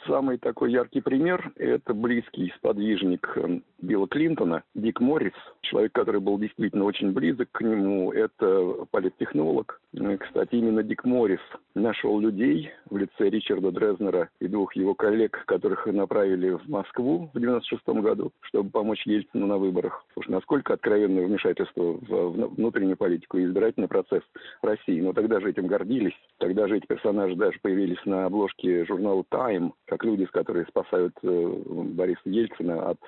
самый 0.08 0.38
такой 0.38 0.72
яркий 0.72 1.02
пример– 1.02 1.52
это 1.58 1.94
близкий 1.94 2.54
сподвижник 2.58 3.30
э, 3.36 3.60
Билла 3.82 4.08
Клинтона, 4.08 4.64
Дик 4.76 5.02
Моррис, 5.02 5.34
человек, 5.62 5.92
который 5.92 6.22
был 6.22 6.40
действительно 6.40 6.86
очень 6.86 7.12
близок 7.12 7.50
к 7.52 7.62
нему. 7.62 8.12
Это 8.14 8.86
политтехнолог. 8.92 9.82
Кстати, 10.20 10.56
именно 10.56 10.84
Дик 10.84 11.04
Моррис 11.04 11.42
нашел 11.76 12.20
людей 12.20 12.72
в 12.90 12.98
лице 12.98 13.30
Ричарда 13.30 13.72
Дрезнера 13.72 14.30
и 14.40 14.48
двух 14.48 14.76
его 14.76 14.96
коллег, 14.96 15.44
которых 15.46 15.86
направили 15.88 16.52
в 16.52 16.68
Москву 16.70 17.30
в 17.34 17.40
96 17.40 17.86
году, 18.02 18.32
чтобы 18.42 18.70
помочь 18.70 19.06
Ельцину 19.06 19.48
на 19.48 19.58
выборах. 19.58 20.06
Уж 20.16 20.28
насколько 20.28 20.74
откровенное 20.74 21.26
вмешательство 21.26 21.82
в 21.82 22.56
внутреннюю 22.56 22.98
политику 23.02 23.40
и 23.40 23.46
избирательный 23.46 23.88
процесс 23.88 24.22
России. 24.62 25.02
Но 25.02 25.12
тогда 25.12 25.40
же 25.40 25.50
этим 25.50 25.66
гордились. 25.66 26.14
Тогда 26.38 26.68
же 26.68 26.78
эти 26.78 26.86
персонажи 26.86 27.36
даже 27.36 27.58
появились 27.60 28.06
на 28.06 28.26
обложке 28.26 28.86
журнала 28.86 29.24
Time, 29.34 29.72
как 29.88 30.04
люди, 30.04 30.26
которые 30.26 30.68
спасают 30.68 31.14
э, 31.24 31.54
Бориса 31.98 32.22
Ельцина 32.26 32.92
от 32.92 33.00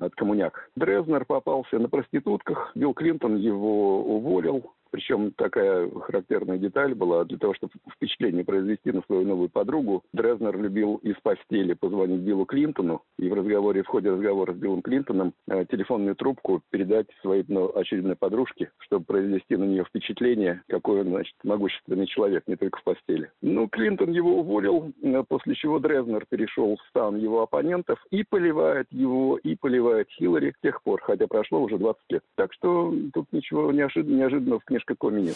от 0.00 0.14
коммуняк. 0.14 0.70
Дрезнер 0.76 1.24
попался 1.24 1.76
на 1.78 1.88
проститутках, 1.88 2.70
Билл 2.76 2.94
Клинтон 2.94 3.36
его 3.36 4.04
уволил, 4.04 4.72
причем 4.90 5.32
такая 5.32 5.90
характерная 5.90 6.58
деталь 6.58 6.94
была, 6.94 7.24
для 7.24 7.38
того, 7.38 7.54
чтобы 7.54 7.72
впечатление 7.94 8.44
произвести 8.44 8.92
на 8.92 9.02
свою 9.02 9.26
новую 9.26 9.48
подругу, 9.48 10.02
Дрезнер 10.12 10.58
любил 10.60 10.96
из 10.96 11.16
постели 11.22 11.74
позвонить 11.74 12.20
Биллу 12.20 12.46
Клинтону 12.46 13.02
и 13.18 13.28
в 13.28 13.34
разговоре, 13.34 13.82
в 13.82 13.86
ходе 13.86 14.10
разговора 14.10 14.52
с 14.52 14.56
Биллом 14.56 14.82
Клинтоном 14.82 15.34
э, 15.48 15.64
телефонную 15.70 16.16
трубку 16.16 16.62
передать 16.70 17.06
своей 17.20 17.44
ну, 17.48 17.70
очередной 17.74 18.16
подружке, 18.16 18.70
чтобы 18.78 19.04
произвести 19.04 19.56
на 19.56 19.64
нее 19.64 19.84
впечатление, 19.84 20.62
какой 20.68 21.00
он, 21.00 21.08
значит, 21.08 21.34
могущественный 21.44 22.06
человек, 22.06 22.44
не 22.46 22.56
только 22.56 22.78
в 22.78 22.84
постели. 22.84 23.30
Ну, 23.42 23.68
Клинтон 23.68 24.10
его 24.10 24.38
уволил, 24.38 24.92
э, 25.02 25.22
после 25.28 25.54
чего 25.54 25.78
Дрезнер 25.78 26.24
перешел 26.28 26.76
в 26.76 26.88
стан 26.88 27.16
его 27.16 27.42
оппонентов 27.42 28.04
и 28.10 28.24
поливает 28.24 28.86
его, 28.90 29.36
и 29.38 29.54
поливает 29.54 30.08
Хиллари 30.10 30.54
с 30.56 30.60
тех 30.62 30.82
пор, 30.82 31.00
хотя 31.02 31.26
прошло 31.26 31.60
уже 31.60 31.78
20 31.78 32.00
лет. 32.10 32.22
Так 32.36 32.52
что 32.54 32.94
тут 33.12 33.26
ничего 33.32 33.70
неожиданного 33.72 34.60
в 34.60 34.64
книжке 34.64 34.77
немножко 34.78 34.94
коми 34.94 35.34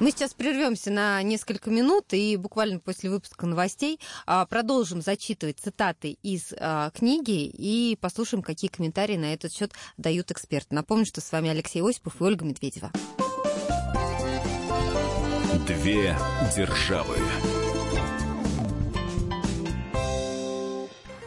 Мы 0.00 0.10
сейчас 0.10 0.34
прервемся 0.34 0.90
на 0.90 1.22
несколько 1.22 1.70
минут 1.70 2.12
и 2.12 2.36
буквально 2.36 2.80
после 2.80 3.10
выпуска 3.10 3.46
новостей 3.46 4.00
а, 4.26 4.44
продолжим 4.46 5.00
зачитывать 5.00 5.58
цитаты 5.58 6.18
из 6.22 6.52
а, 6.58 6.90
книги 6.90 7.46
и 7.46 7.96
послушаем, 8.00 8.42
какие 8.42 8.70
комментарии 8.70 9.16
на 9.16 9.32
этот 9.32 9.52
счет 9.52 9.72
дают 9.96 10.30
эксперты. 10.30 10.74
Напомню, 10.74 11.06
что 11.06 11.20
с 11.20 11.32
вами 11.32 11.50
Алексей 11.50 11.82
Осипов 11.82 12.20
и 12.20 12.24
Ольга 12.24 12.44
Медведева. 12.44 12.90
Две 15.66 16.16
державы. 16.54 17.16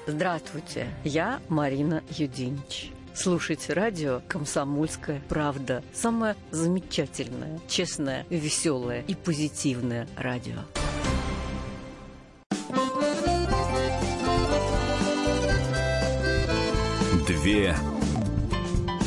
Здравствуйте, 0.05 0.87
я 1.03 1.39
Марина 1.49 2.03
Юдинич. 2.09 2.91
Слушайте 3.13 3.73
радио 3.73 4.21
«Комсомольская 4.27 5.21
правда». 5.27 5.83
Самое 5.93 6.35
замечательное, 6.51 7.59
честное, 7.67 8.25
веселое 8.29 9.03
и 9.07 9.15
позитивное 9.15 10.07
радио. 10.15 10.59
Две 17.27 17.75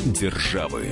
державы. 0.05 0.89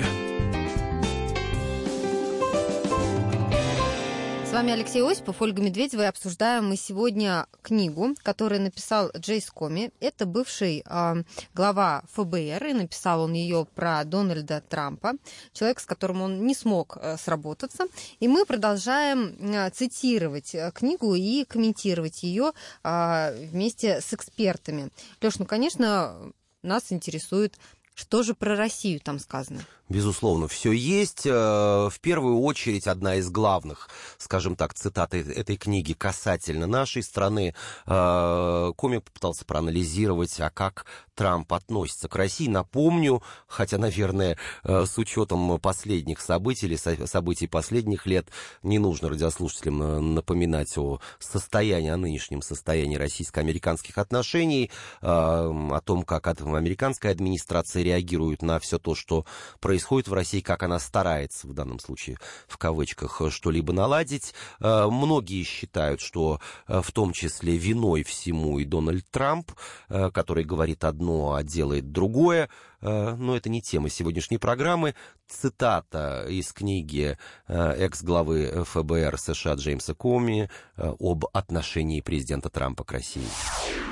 С 4.51 4.53
вами 4.53 4.73
Алексей 4.73 5.01
Осипов, 5.01 5.41
Ольга 5.41 5.61
Медведева, 5.61 6.01
и 6.01 6.07
обсуждаем 6.07 6.67
мы 6.67 6.75
сегодня 6.75 7.47
книгу, 7.61 8.09
которую 8.21 8.59
написал 8.59 9.09
Джейс 9.17 9.49
Коми. 9.49 9.93
Это 10.01 10.25
бывший 10.25 10.83
э, 10.85 11.23
глава 11.53 12.03
ФБР, 12.11 12.65
и 12.65 12.73
написал 12.73 13.21
он 13.21 13.31
ее 13.31 13.65
про 13.75 14.03
Дональда 14.03 14.59
Трампа, 14.59 15.13
человек, 15.53 15.79
с 15.79 15.85
которым 15.85 16.21
он 16.21 16.45
не 16.45 16.53
смог 16.53 16.97
э, 16.97 17.15
сработаться. 17.15 17.85
И 18.19 18.27
мы 18.27 18.45
продолжаем 18.45 19.37
э, 19.39 19.69
цитировать 19.69 20.53
книгу 20.73 21.15
и 21.15 21.45
комментировать 21.45 22.21
ее 22.21 22.51
э, 22.83 23.45
вместе 23.45 24.01
с 24.01 24.13
экспертами. 24.13 24.89
Леш, 25.21 25.39
ну, 25.39 25.45
конечно, 25.45 26.33
нас 26.61 26.91
интересует, 26.91 27.57
что 27.93 28.23
же 28.23 28.33
про 28.33 28.55
Россию 28.55 28.99
там 28.99 29.19
сказано. 29.19 29.61
Безусловно, 29.89 30.47
все 30.47 30.71
есть. 30.71 31.25
Э, 31.25 31.89
в 31.89 31.99
первую 32.01 32.39
очередь, 32.39 32.87
одна 32.87 33.15
из 33.15 33.29
главных, 33.29 33.89
скажем 34.17 34.55
так, 34.55 34.73
цитат 34.73 35.13
этой 35.13 35.57
книги 35.57 35.93
касательно 35.93 36.65
нашей 36.65 37.03
страны. 37.03 37.53
Э, 37.85 38.71
комик 38.77 39.03
попытался 39.03 39.43
проанализировать, 39.45 40.39
а 40.39 40.49
как 40.49 40.85
Трамп 41.21 41.53
относится 41.53 42.07
к 42.07 42.15
России. 42.15 42.47
Напомню, 42.47 43.21
хотя, 43.45 43.77
наверное, 43.77 44.39
э, 44.63 44.85
с 44.87 44.97
учетом 44.97 45.59
последних 45.59 46.19
событий 46.19 46.65
или 46.65 46.75
событий 47.05 47.45
последних 47.45 48.07
лет, 48.07 48.27
не 48.63 48.79
нужно 48.79 49.07
радиослушателям 49.07 50.15
напоминать 50.15 50.75
о 50.79 50.99
состоянии, 51.19 51.91
о 51.91 51.97
нынешнем 51.97 52.41
состоянии 52.41 52.95
российско-американских 52.95 53.99
отношений, 53.99 54.71
о 55.01 55.79
том, 55.85 56.01
как 56.01 56.25
американская 56.27 57.11
администрация 57.11 57.83
реагирует 57.83 58.41
на 58.41 58.59
все 58.59 58.79
то, 58.79 58.95
что 58.95 59.25
происходит 59.59 60.07
в 60.07 60.13
России, 60.13 60.39
как 60.39 60.63
она 60.63 60.79
старается, 60.79 61.47
в 61.47 61.53
данном 61.53 61.79
случае, 61.79 62.17
в 62.47 62.57
кавычках, 62.57 63.21
что-либо 63.29 63.73
наладить. 63.73 64.33
Э, 64.59 64.87
многие 64.89 65.43
считают, 65.43 66.01
что 66.01 66.39
э, 66.67 66.81
в 66.81 66.91
том 66.91 67.13
числе 67.13 67.57
виной 67.57 68.01
всему 68.03 68.57
и 68.57 68.65
Дональд 68.65 69.05
Трамп, 69.11 69.51
э, 69.89 70.09
который 70.11 70.45
говорит 70.45 70.83
одно, 70.83 71.10
а 71.33 71.43
делает 71.43 71.91
другое. 71.91 72.49
Но 72.81 73.35
это 73.35 73.49
не 73.49 73.61
тема 73.61 73.89
сегодняшней 73.89 74.39
программы. 74.39 74.95
Цитата 75.27 76.25
из 76.27 76.51
книги 76.51 77.17
экс-главы 77.47 78.65
ФБР 78.65 79.19
США 79.19 79.53
Джеймса 79.53 79.93
Коми 79.93 80.49
об 80.75 81.25
отношении 81.31 82.01
президента 82.01 82.49
Трампа 82.49 82.83
к 82.83 82.91
России. 82.91 83.23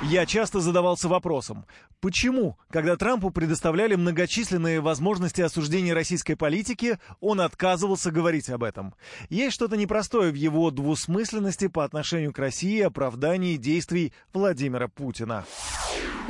Я 0.02 0.26
часто 0.26 0.60
задавался 0.60 1.08
вопросом, 1.08 1.66
почему, 2.00 2.58
когда 2.70 2.96
Трампу 2.96 3.30
предоставляли 3.30 3.94
многочисленные 3.94 4.80
возможности 4.80 5.40
осуждения 5.40 5.94
российской 5.94 6.34
политики, 6.34 6.98
он 7.20 7.40
отказывался 7.40 8.10
говорить 8.10 8.50
об 8.50 8.64
этом? 8.64 8.94
Есть 9.28 9.54
что-то 9.54 9.76
непростое 9.76 10.32
в 10.32 10.34
его 10.34 10.70
двусмысленности 10.70 11.68
по 11.68 11.84
отношению 11.84 12.32
к 12.32 12.38
России 12.38 12.78
и 12.78 12.82
оправдании 12.82 13.56
действий 13.56 14.12
Владимира 14.32 14.88
Путина. 14.88 15.44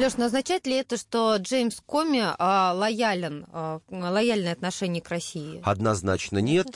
Леш, 0.00 0.16
но 0.16 0.24
означает 0.24 0.66
ли 0.66 0.76
это, 0.76 0.96
что 0.96 1.36
Джеймс 1.36 1.82
Коми 1.84 2.22
а, 2.24 2.72
лоялен, 2.72 3.44
а, 3.52 3.80
лояльное 3.90 4.54
отношение 4.54 5.02
к 5.02 5.10
России? 5.10 5.60
Однозначно 5.62 6.38
нет. 6.38 6.68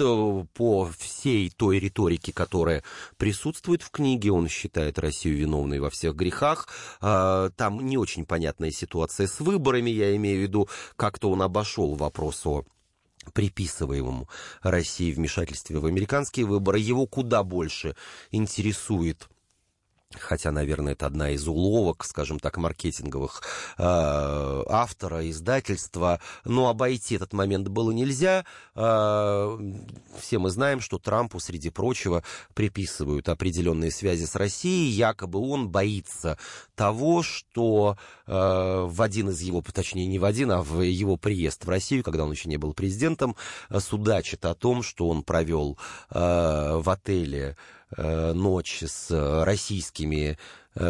По 0.53 0.91
всей 0.99 1.49
той 1.49 1.79
риторике, 1.79 2.35
которая 2.35 2.83
присутствует 3.17 3.81
в 3.81 3.91
книге, 3.91 4.31
он 4.31 4.49
считает 4.49 4.99
Россию 4.99 5.39
виновной 5.39 5.81
во 5.81 5.89
всех 5.89 6.15
грехах. 6.15 6.69
А, 7.01 7.49
там 7.57 7.87
не 7.87 7.97
очень 7.97 8.27
понятная 8.27 8.71
ситуация 8.71 9.27
с 9.27 9.41
выборами, 9.41 9.89
я 9.89 10.15
имею 10.17 10.41
в 10.41 10.43
виду, 10.43 10.69
как-то 10.97 11.31
он 11.31 11.41
обошел 11.41 11.95
вопрос 11.95 12.45
о 12.45 12.65
приписываемому 13.33 14.29
России 14.61 15.13
вмешательстве 15.13 15.79
в 15.79 15.87
американские 15.87 16.45
выборы. 16.45 16.79
Его 16.79 17.07
куда 17.07 17.43
больше 17.43 17.97
интересует 18.33 19.31
хотя, 20.19 20.51
наверное, 20.51 20.93
это 20.93 21.07
одна 21.07 21.31
из 21.31 21.47
уловок, 21.47 22.05
скажем 22.05 22.39
так, 22.39 22.57
маркетинговых 22.57 23.43
э, 23.79 23.83
автора, 24.69 25.29
издательства, 25.31 26.21
но 26.45 26.69
обойти 26.69 27.17
этот 27.17 27.33
момент 27.33 27.69
было 27.69 27.91
нельзя. 27.91 28.45
Э, 28.75 29.59
все 30.19 30.39
мы 30.39 30.51
знаем, 30.51 30.81
что 30.81 30.99
Трампу, 30.99 31.41
среди 31.41 31.71
прочего, 31.71 32.23
приписывают 32.55 33.29
определенные 33.29 33.91
связи 33.91 34.25
с 34.25 34.35
Россией, 34.35 34.91
якобы 34.91 35.39
он 35.39 35.69
боится 35.69 36.39
того, 36.75 37.23
что 37.23 37.97
э, 38.27 38.33
в 38.33 39.03
один 39.03 39.31
из 39.31 39.41
его, 39.41 39.63
точнее, 39.63 40.07
не 40.07 40.19
в 40.19 40.25
один, 40.25 40.51
а 40.53 40.63
в 40.63 40.81
его 40.83 41.17
приезд 41.17 41.65
в 41.65 41.69
Россию, 41.69 42.03
когда 42.03 42.25
он 42.25 42.31
еще 42.31 42.49
не 42.49 42.57
был 42.57 42.75
президентом, 42.75 43.37
судачит 43.79 44.45
о 44.45 44.55
том, 44.55 44.83
что 44.83 45.09
он 45.09 45.23
провел 45.23 45.79
э, 46.11 46.79
в 46.79 46.89
отеле 46.89 47.57
ночь 48.33 48.83
с 48.83 49.11
э, 49.11 49.45
российскими 49.45 50.33
Э, 50.33 50.37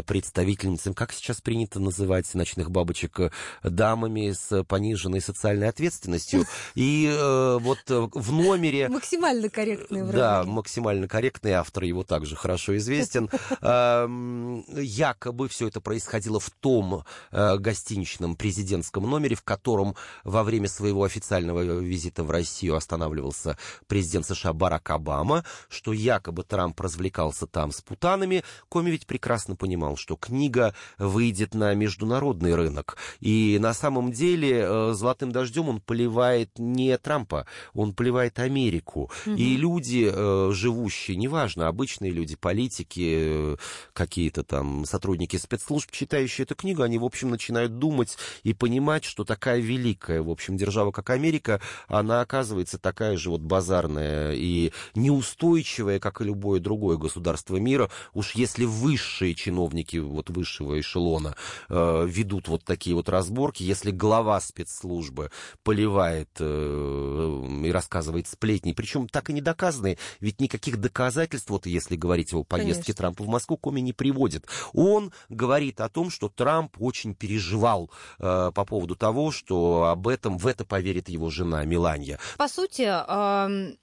представительницам, 0.07 0.95
как 0.95 1.13
сейчас 1.13 1.41
принято 1.41 1.81
называть 1.81 2.33
ночных 2.35 2.71
бабочек, 2.71 3.21
э, 3.21 3.31
дамами 3.63 4.33
с 4.33 4.65
пониженной 4.65 5.21
социальной 5.21 5.69
ответственностью. 5.69 6.45
И 6.75 7.07
э, 7.07 7.59
вот 7.61 7.79
э, 7.89 8.09
в 8.13 8.33
номере... 8.33 8.89
Максимально 8.89 9.49
корректный 9.49 10.05
Да, 10.13 10.45
максимально 10.45 11.09
корректный 11.09 11.53
автор, 11.53 11.85
его 11.85 12.03
также 12.03 12.37
хорошо 12.37 12.77
известен. 12.77 13.29
Якобы 14.81 15.49
все 15.49 15.69
это 15.69 15.81
происходило 15.81 16.41
в 16.41 16.51
том 16.51 17.05
гостиничном 17.31 18.37
президентском 18.37 19.09
номере, 19.09 19.37
в 19.37 19.43
котором 19.43 19.97
во 20.25 20.43
время 20.43 20.69
своего 20.69 21.05
официального 21.05 21.61
визита 21.81 22.25
в 22.25 22.31
Россию 22.31 22.77
останавливался 22.77 23.59
президент 23.87 24.27
США 24.27 24.53
Барак 24.53 24.91
Обама, 24.91 25.45
что 25.69 25.93
якобы 25.93 26.45
Трамп 26.45 26.81
развлекался 26.81 27.47
там 27.47 27.73
с 27.73 27.81
путанами. 27.81 28.45
Коми 28.69 28.91
ведь 28.91 29.07
прекрасно 29.07 29.57
понимал, 29.57 29.74
понимал, 29.75 29.97
что 29.97 30.17
книга 30.17 30.73
выйдет 30.99 31.53
на 31.55 31.75
международный 31.75 32.55
рынок. 32.55 32.97
И 33.21 33.59
на 33.61 33.75
самом 33.75 34.13
деле 34.13 34.61
э, 34.61 34.93
«Золотым 34.95 35.33
дождем» 35.33 35.69
он 35.69 35.81
поливает 35.81 36.51
не 36.59 36.97
Трампа, 36.97 37.47
он 37.75 37.93
поливает 37.93 38.39
Америку. 38.39 39.11
Угу. 39.27 39.35
И 39.35 39.57
люди, 39.57 40.09
э, 40.13 40.51
живущие, 40.53 41.17
неважно, 41.17 41.67
обычные 41.67 42.13
люди, 42.13 42.37
политики, 42.37 43.17
э, 43.17 43.57
какие-то 43.93 44.45
там 44.45 44.85
сотрудники 44.85 45.37
спецслужб, 45.37 45.91
читающие 45.91 46.45
эту 46.45 46.55
книгу, 46.55 46.83
они, 46.83 46.99
в 46.99 47.05
общем, 47.05 47.31
начинают 47.31 47.81
думать 47.81 48.17
и 48.45 48.55
понимать, 48.55 49.05
что 49.05 49.25
такая 49.25 49.59
великая, 49.59 50.23
в 50.23 50.31
общем, 50.31 50.57
держава, 50.57 50.93
как 50.93 51.11
Америка, 51.11 51.61
она 51.89 52.21
оказывается 52.21 52.79
такая 52.79 53.17
же 53.17 53.31
вот 53.31 53.41
базарная 53.41 54.35
и 54.35 54.73
неустойчивая, 54.95 55.99
как 55.99 56.21
и 56.21 56.25
любое 56.25 56.61
другое 56.61 56.97
государство 56.97 57.57
мира. 57.57 57.91
Уж 58.13 58.37
если 58.37 58.65
высшие 58.65 59.35
чиновники 59.35 59.64
чиновники 59.65 59.97
вот 59.97 60.31
высшего 60.31 60.79
эшелона 60.79 61.35
э, 61.69 62.07
ведут 62.07 62.49
вот 62.49 62.65
такие 62.65 62.95
вот 62.95 63.09
разборки, 63.09 63.63
если 63.63 63.91
глава 63.91 64.41
спецслужбы 64.41 65.31
поливает 65.63 66.31
э, 66.39 67.61
и 67.65 67.71
рассказывает 67.71 68.29
сплетни, 68.29 68.73
причем 68.73 69.09
так 69.09 69.31
и 69.31 69.33
не 69.33 69.41
доказанные, 69.41 69.99
ведь 70.21 70.41
никаких 70.41 70.81
доказательств, 70.81 71.51
вот 71.51 71.67
если 71.67 71.97
говорить 71.97 72.35
о 72.35 72.45
поездке 72.45 72.75
Конечно. 72.75 72.95
Трампа 72.95 73.25
в 73.25 73.29
Москву, 73.29 73.57
Коми 73.57 73.81
не 73.81 73.93
приводит. 73.93 74.47
Он 74.73 75.13
говорит 75.29 75.81
о 75.81 75.89
том, 75.89 76.11
что 76.11 76.29
Трамп 76.29 76.77
очень 76.81 77.15
переживал 77.15 77.91
э, 78.19 78.51
по 78.55 78.65
поводу 78.65 78.97
того, 78.97 79.31
что 79.31 79.85
об 79.85 80.09
этом, 80.09 80.39
в 80.39 80.47
это 80.47 80.65
поверит 80.65 81.09
его 81.09 81.31
жена 81.31 81.65
Миланья. 81.65 82.19
По 82.37 82.49
сути, 82.49 82.87
э, 82.87 83.75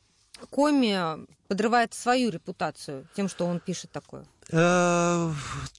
Коми 0.49 1.25
подрывает 1.51 1.93
свою 1.93 2.29
репутацию 2.29 3.09
тем, 3.13 3.27
что 3.27 3.45
он 3.45 3.59
пишет 3.59 3.91
такое. 3.91 4.25
Э, 4.51 5.31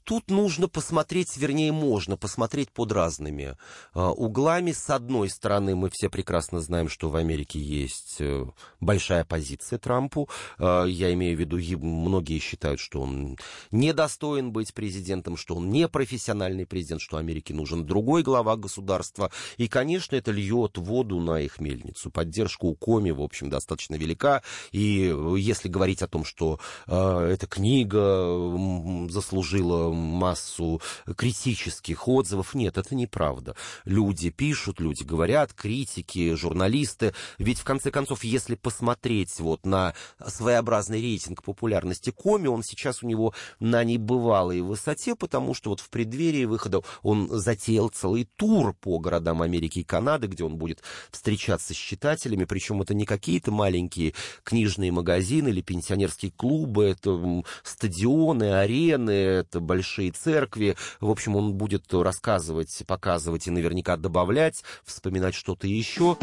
тут 0.04 0.30
нужно 0.30 0.68
посмотреть, 0.68 1.37
вернее, 1.37 1.72
можно 1.72 2.16
посмотреть 2.16 2.70
под 2.70 2.92
разными 2.92 3.56
э, 3.94 4.00
углами. 4.00 4.72
С 4.72 4.88
одной 4.90 5.28
стороны, 5.28 5.74
мы 5.74 5.90
все 5.90 6.08
прекрасно 6.08 6.61
знаем, 6.61 6.88
что 6.88 7.11
в 7.11 7.16
Америке 7.16 7.58
есть 7.58 8.16
э, 8.20 8.46
большая 8.80 9.22
оппозиция 9.22 9.78
Трампу. 9.78 10.28
Я 10.58 11.12
имею 11.12 11.37
в 11.37 11.40
виду, 11.40 11.58
многие 11.78 12.38
считают, 12.38 12.80
что 12.80 13.00
он 13.00 13.38
недостоин 13.70 14.52
быть 14.52 14.72
президентом, 14.72 15.37
что 15.37 15.56
он 15.56 15.70
не 15.70 15.88
профессиональный 15.88 16.66
президент, 16.66 17.00
что 17.00 17.16
Америке 17.16 17.52
нужен 17.54 17.85
другой 17.85 18.22
глава 18.22 18.56
государства. 18.56 19.30
И, 19.56 19.68
конечно, 19.68 20.16
это 20.16 20.30
льет 20.30 20.78
воду 20.78 21.20
на 21.20 21.40
их 21.40 21.61
мельницу. 21.61 22.11
Поддержка 22.11 22.64
у 22.64 22.74
Коми, 22.74 23.11
в 23.11 23.20
общем, 23.20 23.50
достаточно 23.50 23.96
велика. 23.96 24.42
И 24.70 25.14
если 25.37 25.62
говорить 25.68 26.03
о 26.03 26.09
том, 26.09 26.25
что 26.25 26.59
эта 26.87 27.46
книга 27.46 29.09
заслужила 29.09 29.92
массу 29.92 30.81
критических 31.16 32.09
отзывов. 32.09 32.55
Нет, 32.55 32.79
это 32.79 32.94
неправда. 32.94 33.55
Люди 33.85 34.31
пишут, 34.31 34.81
люди 34.81 35.03
говорят, 35.03 35.53
критики, 35.53 36.35
журналисты. 36.35 37.14
Ведь, 37.38 37.59
в 37.59 37.64
конце 37.64 37.90
концов, 37.90 38.25
если 38.25 38.55
посмотреть 38.55 39.38
вот 39.40 39.66
на 39.66 39.94
своеобразный 40.27 41.01
рейтинг 41.01 41.42
популярности 41.42 42.11
Коми, 42.11 42.48
он 42.48 42.62
сейчас 42.62 43.03
у 43.03 43.07
него 43.07 43.35
на 43.61 43.85
небывалой 43.85 44.61
высоте, 44.61 45.14
потому 45.14 45.55
что 45.55 45.70
вот 45.70 45.81
в 45.81 45.90
преддверии 45.90 46.44
выхода 46.44 46.83
он 47.03 47.29
затеял 47.31 47.88
целый 47.88 48.29
тур 48.37 48.75
по 48.75 48.98
городам 48.98 49.42
Америки 49.42 49.81
и 49.81 49.85
Канады, 49.85 50.27
где 50.27 50.44
он 50.44 50.57
будет 50.57 50.83
встречаться 51.11 51.75
с 51.75 51.77
читателями, 51.77 52.44
причем 52.44 52.83
это 52.83 52.94
не 52.94 53.05
какие-то 53.05 53.51
маленькие 53.51 54.14
книжные 54.42 54.92
магазины 54.92 55.48
или 55.52 55.60
пенсионерские 55.60 56.32
клубы, 56.32 56.84
это 56.84 57.42
стадионы, 57.62 58.54
арены, 58.54 59.10
это 59.10 59.60
большие 59.60 60.10
церкви. 60.10 60.76
В 61.00 61.10
общем, 61.10 61.36
он 61.36 61.54
будет 61.54 61.92
рассказывать, 61.92 62.82
показывать 62.86 63.46
и 63.46 63.50
наверняка 63.50 63.96
добавлять, 63.96 64.64
вспоминать 64.84 65.34
что-то 65.34 65.66
еще. 65.66 66.16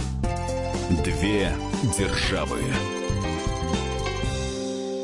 Две 1.03 1.55
державы. 1.97 2.59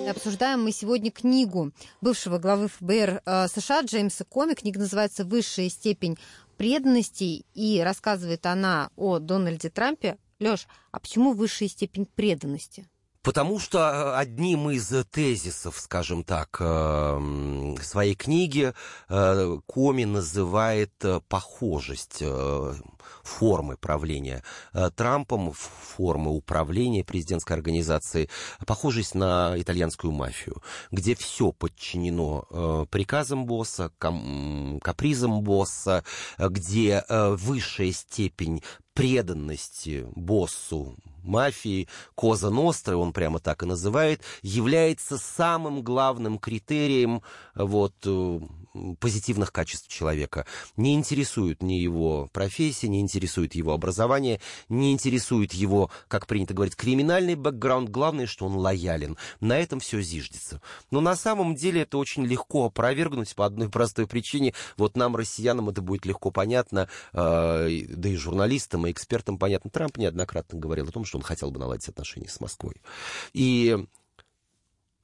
Обсуждаем 0.09 0.63
мы 0.63 0.71
сегодня 0.71 1.11
книгу 1.11 1.71
бывшего 1.99 2.38
главы 2.38 2.67
ФБР 2.67 3.21
э, 3.25 3.47
США 3.47 3.81
Джеймса 3.81 4.23
Коми. 4.23 4.53
Книга 4.53 4.79
называется 4.79 5.25
«Высшая 5.25 5.69
степень 5.69 6.17
преданности», 6.57 7.45
и 7.53 7.81
рассказывает 7.83 8.45
она 8.45 8.91
о 8.95 9.19
Дональде 9.19 9.69
Трампе. 9.69 10.17
Лёш, 10.39 10.67
а 10.91 10.99
почему 10.99 11.33
высшая 11.33 11.67
степень 11.67 12.05
преданности? 12.05 12.88
Потому 13.25 13.59
что 13.59 13.79
э, 13.79 14.17
одним 14.17 14.69
из 14.69 14.93
тезисов, 15.09 15.79
скажем 15.79 16.23
так, 16.23 16.57
э, 16.59 17.75
своей 17.81 18.13
книги 18.13 18.71
э, 19.09 19.57
Коми 19.65 20.03
называет 20.03 20.93
похожесть 21.27 22.23
формы 23.23 23.77
правления 23.77 24.43
Трампом, 24.95 25.53
формы 25.53 26.31
управления 26.31 27.03
президентской 27.03 27.53
организации, 27.53 28.29
похожесть 28.67 29.15
на 29.15 29.55
итальянскую 29.57 30.11
мафию, 30.11 30.61
где 30.91 31.15
все 31.15 31.51
подчинено 31.51 32.88
приказам 32.91 33.45
босса, 33.45 33.91
капризам 33.99 35.41
босса, 35.41 36.03
где 36.38 37.03
высшая 37.09 37.91
степень 37.91 38.61
преданности 38.95 40.08
боссу 40.15 40.95
мафии, 41.25 41.88
Коза 42.15 42.49
Ностры, 42.49 42.95
он 42.95 43.13
прямо 43.13 43.39
так 43.39 43.63
и 43.63 43.65
называет, 43.65 44.21
является 44.41 45.17
самым 45.17 45.81
главным 45.81 46.39
критерием 46.39 47.21
вот, 47.55 47.93
э, 48.05 48.39
позитивных 48.99 49.51
качеств 49.51 49.88
человека. 49.88 50.45
Не 50.77 50.95
интересует 50.95 51.62
ни 51.62 51.73
его 51.73 52.29
профессия, 52.31 52.88
не 52.88 52.99
интересует 52.99 53.55
его 53.55 53.73
образование, 53.73 54.39
не 54.69 54.91
интересует 54.91 55.53
его, 55.53 55.89
как 56.08 56.27
принято 56.27 56.53
говорить, 56.53 56.75
криминальный 56.75 57.36
бэкграунд. 57.36 57.89
Главное, 57.89 58.27
что 58.27 58.45
он 58.45 58.55
лоялен. 58.55 59.17
На 59.39 59.58
этом 59.58 59.79
все 59.79 60.01
зиждется. 60.01 60.62
Но 60.91 61.01
на 61.01 61.15
самом 61.15 61.55
деле 61.55 61.81
это 61.81 61.97
очень 61.97 62.25
легко 62.25 62.65
опровергнуть 62.65 63.36
по 63.36 63.45
одной 63.45 63.69
простой 63.69 64.08
причине. 64.08 64.53
Вот 64.77 64.97
нам, 64.97 65.15
россиянам, 65.15 65.69
это 65.69 65.81
будет 65.81 66.05
легко 66.05 66.31
понятно, 66.31 66.89
э, 67.13 67.86
да 67.89 68.10
и 68.10 68.15
журналистам, 68.15 68.85
и 68.88 68.91
экспертам 68.91 69.38
понятно. 69.38 69.69
Трамп 69.69 69.98
неоднократно 69.98 70.60
говорил 70.60 70.88
о 70.88 70.91
том, 70.91 71.06
что 71.06 71.17
он 71.17 71.24
хотел 71.24 71.52
бы 71.52 71.60
наладить 71.60 71.89
отношения 71.89 72.30
с 72.30 72.39
Москвой. 72.39 72.82
И 73.34 73.78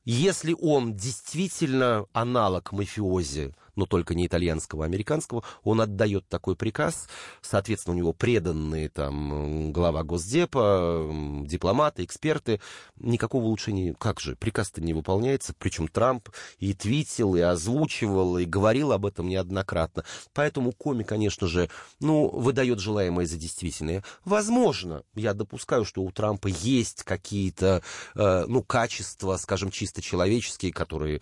если 0.04 0.56
он 0.60 0.96
действительно 0.96 2.06
аналог 2.12 2.72
мафиози, 2.72 3.54
но 3.76 3.86
только 3.86 4.16
не 4.16 4.28
итальянского, 4.28 4.84
а 4.84 4.88
американского, 4.88 5.44
он 5.64 5.82
отдает 5.82 6.28
такой 6.28 6.56
приказ, 6.56 7.08
соответственно, 7.42 7.96
у 7.96 7.98
него 7.98 8.14
преданные 8.14 8.90
там 8.90 9.72
глава 9.72 10.04
Госдепа, 10.04 11.10
дипломаты, 11.46 12.04
эксперты, 12.04 12.62
никакого 12.98 13.44
улучшения, 13.46 13.96
как 13.98 14.20
же, 14.20 14.36
приказ-то 14.36 14.82
не 14.82 14.94
выполняется, 14.94 15.54
причем 15.58 15.88
Трамп 15.88 16.30
и 16.60 16.74
твитил, 16.74 17.36
и 17.36 17.42
озвучивал, 17.42 18.38
и 18.38 18.46
говорил 18.46 18.92
об 18.92 19.06
этом 19.06 19.28
неоднократно. 19.28 20.04
Поэтому 20.34 20.72
Коми, 20.72 21.04
конечно 21.04 21.48
же, 21.48 21.70
ну, 22.00 22.28
выдает 22.28 22.80
желаемое 22.80 23.26
за 23.26 23.38
действительное. 23.38 24.04
Возможно, 24.26 25.04
я 25.16 25.34
допускаю, 25.34 25.86
что 25.86 26.02
у 26.02 26.12
Трампа 26.12 26.48
есть 26.48 27.04
какие-то, 27.04 27.82
э, 28.16 28.46
ну, 28.48 28.64
качества, 28.64 29.38
скажем, 29.38 29.72
чисто 29.72 30.02
человеческие, 30.02 30.72
которые, 30.72 31.22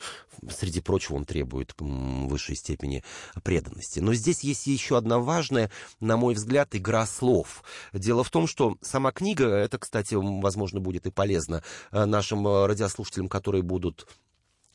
среди 0.49 0.81
прочего, 0.81 1.15
он 1.15 1.25
требует 1.25 1.75
высшей 2.39 2.55
степени 2.55 3.03
преданности. 3.43 3.99
Но 3.99 4.13
здесь 4.13 4.41
есть 4.41 4.67
еще 4.67 4.97
одна 4.97 5.19
важная, 5.19 5.69
на 5.99 6.15
мой 6.15 6.33
взгляд, 6.33 6.69
игра 6.71 7.05
слов. 7.05 7.63
Дело 7.93 8.23
в 8.23 8.29
том, 8.29 8.47
что 8.47 8.77
сама 8.81 9.11
книга, 9.11 9.47
это, 9.47 9.77
кстати, 9.77 10.15
возможно, 10.15 10.79
будет 10.79 11.05
и 11.05 11.11
полезно 11.11 11.63
э, 11.91 12.05
нашим 12.05 12.47
э, 12.47 12.65
радиослушателям, 12.65 13.27
которые 13.27 13.61
будут 13.61 14.07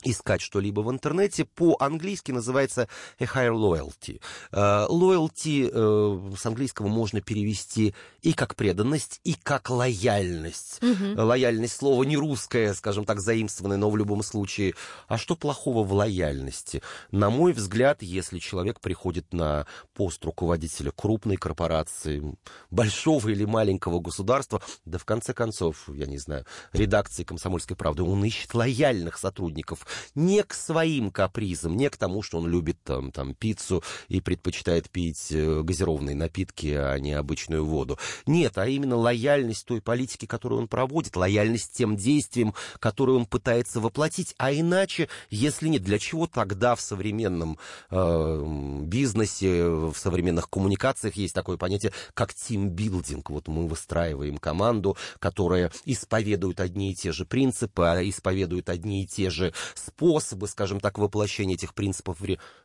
искать 0.05 0.40
что-либо 0.40 0.81
в 0.81 0.90
интернете. 0.90 1.45
По-английски 1.45 2.33
называется 2.33 2.88
a 3.19 3.25
higher 3.25 3.55
loyalty. 3.55 4.21
Uh, 4.53 4.88
loyalty 4.88 5.71
uh, 5.71 6.37
с 6.37 6.47
английского 6.47 6.88
можно 6.88 7.21
перевести 7.21 7.95
и 8.23 8.33
как 8.33 8.57
преданность, 8.57 9.21
и 9.25 9.35
как 9.35 9.71
лояльность. 9.71 10.79
Mm-hmm. 10.81 11.21
Лояльность 11.21 11.77
слово 11.77 12.05
не 12.05 12.17
русское, 12.17 12.73
скажем 12.75 13.05
так, 13.05 13.21
заимствованное, 13.21 13.77
но 13.77 13.90
в 13.90 13.97
любом 13.97 14.23
случае. 14.23 14.75
А 15.09 15.19
что 15.19 15.37
плохого 15.37 15.85
в 15.85 15.93
лояльности? 15.93 16.83
На 17.11 17.31
мой 17.31 17.53
взгляд, 17.53 18.03
если 18.03 18.38
человек 18.38 18.81
приходит 18.81 19.33
на 19.33 19.67
пост 19.95 20.25
руководителя 20.25 20.90
крупной 20.90 21.37
корпорации, 21.37 22.23
большого 22.71 23.29
или 23.29 23.45
маленького 23.45 24.01
государства, 24.01 24.62
да 24.85 24.99
в 24.99 25.05
конце 25.05 25.35
концов, 25.35 25.88
я 25.88 26.07
не 26.07 26.19
знаю, 26.19 26.45
редакции 26.73 27.25
«Комсомольской 27.25 27.77
правды», 27.77 28.03
он 28.03 28.25
ищет 28.25 28.55
лояльных 28.55 29.19
сотрудников, 29.19 29.87
не 30.14 30.42
к 30.42 30.54
своим 30.54 31.11
капризам, 31.11 31.76
не 31.76 31.90
к 31.90 31.96
тому, 31.96 32.22
что 32.22 32.38
он 32.38 32.48
любит 32.48 32.78
там, 32.83 33.12
там 33.12 33.35
пиццу 33.35 33.83
и 34.09 34.20
предпочитает 34.20 34.90
пить 34.90 35.28
э, 35.30 35.62
газированные 35.62 36.16
напитки, 36.16 36.68
а 36.68 36.98
не 36.98 37.12
обычную 37.12 37.64
воду. 37.64 37.98
Нет, 38.26 38.59
а 38.59 38.66
именно 38.66 38.96
лояльность 38.96 39.66
той 39.66 39.80
политики, 39.80 40.26
которую 40.26 40.61
он 40.61 40.68
проводит, 40.68 41.16
лояльность 41.16 41.72
тем 41.72 41.96
действиям, 41.96 42.54
которые 42.80 43.16
он 43.16 43.26
пытается 43.26 43.80
воплотить. 43.80 44.35
А 44.38 44.52
иначе, 44.52 45.09
если 45.30 45.68
нет, 45.68 45.83
для 45.83 45.98
чего 45.98 46.26
тогда 46.26 46.74
в 46.74 46.80
современном 46.80 47.59
э, 47.90 48.80
бизнесе, 48.83 49.64
в 49.66 49.94
современных 49.96 50.48
коммуникациях 50.48 51.16
есть 51.16 51.35
такое 51.35 51.57
понятие, 51.57 51.92
как 52.14 52.35
тимбилдинг. 52.35 53.30
Вот 53.30 53.48
мы 53.48 53.66
выстраиваем 53.66 54.38
команду, 54.38 54.96
которая 55.18 55.70
исповедует 55.85 56.61
одни 56.61 56.92
и 56.92 56.94
те 56.94 57.12
же 57.12 57.24
принципы, 57.24 57.83
а 57.85 58.02
исповедует 58.02 58.68
одни 58.68 59.02
и 59.02 59.07
те 59.07 59.30
же 59.30 59.52
способы, 59.85 60.49
скажем 60.49 60.81
так, 60.81 60.99
воплощения 60.99 61.55
этих 61.55 61.75
принципов. 61.75 62.18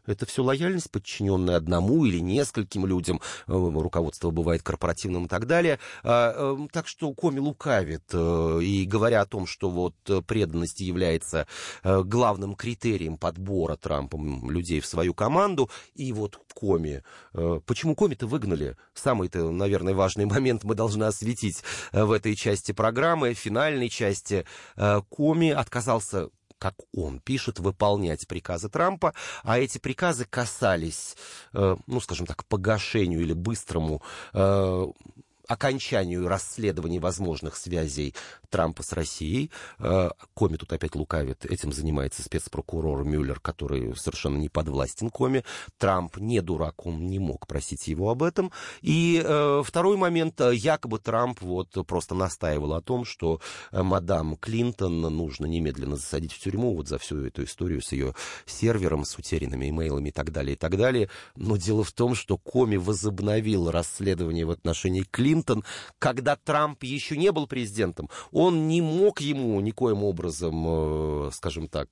Это 0.05 0.25
все 0.25 0.43
лояльность, 0.43 0.91
подчиненная 0.91 1.57
одному 1.57 2.05
или 2.05 2.19
нескольким 2.19 2.85
людям. 2.85 3.21
Э, 3.47 3.51
руководство 3.53 4.31
бывает 4.31 4.63
корпоративным 4.63 5.25
и 5.25 5.27
так 5.27 5.45
далее. 5.45 5.79
А, 6.03 6.33
эм, 6.53 6.69
так 6.69 6.87
что 6.87 7.13
Коми 7.13 7.39
лукавит. 7.39 8.03
Э, 8.13 8.59
и 8.61 8.85
говоря 8.85 9.21
о 9.21 9.25
том, 9.25 9.45
что 9.45 9.69
вот 9.69 9.95
преданность 10.25 10.79
является 10.79 11.47
э, 11.83 12.01
главным 12.03 12.55
критерием 12.55 13.17
подбора 13.17 13.75
Трампом 13.75 14.49
людей 14.49 14.79
в 14.79 14.85
свою 14.85 15.13
команду, 15.13 15.69
и 15.95 16.11
вот 16.13 16.39
Коми. 16.53 17.03
Почему 17.65 17.95
Коми-то 17.95 18.27
выгнали? 18.27 18.75
Самый-то, 18.93 19.49
наверное, 19.51 19.93
важный 19.93 20.25
момент 20.25 20.63
мы 20.63 20.75
должны 20.75 21.05
осветить 21.05 21.63
в 21.93 22.11
этой 22.11 22.35
части 22.35 22.71
программы, 22.71 23.33
финальной 23.33 23.89
части. 23.89 24.45
Коми 25.09 25.49
отказался 25.49 26.29
как 26.59 26.75
он 26.93 27.19
пишет, 27.19 27.59
выполнять 27.59 28.27
приказы 28.27 28.69
Трампа, 28.69 29.13
а 29.43 29.57
эти 29.57 29.77
приказы 29.77 30.25
касались, 30.25 31.15
э, 31.53 31.77
ну, 31.87 32.01
скажем 32.01 32.25
так, 32.27 32.45
погашению 32.45 33.21
или 33.21 33.33
быстрому 33.33 34.01
э, 34.33 34.85
окончанию 35.49 36.27
расследований 36.27 36.99
возможных 36.99 37.57
связей 37.57 38.13
Трампа 38.49 38.83
с 38.83 38.93
Россией. 38.93 39.51
Э, 39.79 40.11
Коми 40.35 40.57
тут 40.57 40.71
опять 40.71 40.95
лукавит. 40.95 41.43
Этим 41.43 41.73
занимается 41.73 42.21
спецпрокурор 42.21 43.03
Мюллер, 43.03 43.39
который 43.39 43.95
совершенно 43.97 44.37
не 44.37 44.47
подвластен 44.47 45.09
Коми. 45.09 45.43
Трамп 45.79 46.17
не 46.17 46.41
дурак, 46.41 46.85
он 46.85 47.07
не 47.07 47.17
мог 47.17 47.47
просить 47.47 47.87
его 47.87 48.11
об 48.11 48.21
этом. 48.21 48.51
И 48.81 49.21
э, 49.25 49.63
второй 49.65 49.97
момент. 49.97 50.39
Якобы 50.39 50.99
Трамп 50.99 51.41
вот 51.41 51.75
просто 51.87 52.13
настаивал 52.13 52.73
о 52.73 52.81
том, 52.81 53.03
что 53.03 53.41
э, 53.71 53.81
мадам 53.81 54.35
Клинтон 54.37 55.01
нужно 55.01 55.47
немедленно 55.47 55.95
засадить 55.95 56.31
в 56.31 56.39
тюрьму 56.39 56.75
вот 56.75 56.87
за 56.87 56.99
всю 56.99 57.25
эту 57.25 57.43
историю 57.43 57.81
с 57.81 57.91
ее 57.91 58.13
сервером, 58.45 59.03
с 59.03 59.17
утерянными 59.17 59.69
имейлами 59.69 60.09
и 60.09 60.11
так 60.11 60.31
далее, 60.31 60.53
и 60.53 60.57
так 60.57 60.77
далее. 60.77 61.09
Но 61.35 61.57
дело 61.57 61.83
в 61.83 61.91
том, 61.91 62.13
что 62.13 62.37
Коми 62.37 62.77
возобновил 62.77 63.71
расследование 63.71 64.45
в 64.45 64.51
отношении 64.51 65.01
Клинтон 65.01 65.38
Клинтон, 65.39 65.63
когда 65.99 66.35
Трамп 66.35 66.83
еще 66.83 67.17
не 67.17 67.31
был 67.31 67.47
президентом, 67.47 68.09
он 68.31 68.67
не 68.67 68.81
мог 68.81 69.21
ему 69.21 69.59
никоим 69.59 70.03
образом, 70.03 71.31
скажем 71.31 71.67
так, 71.67 71.89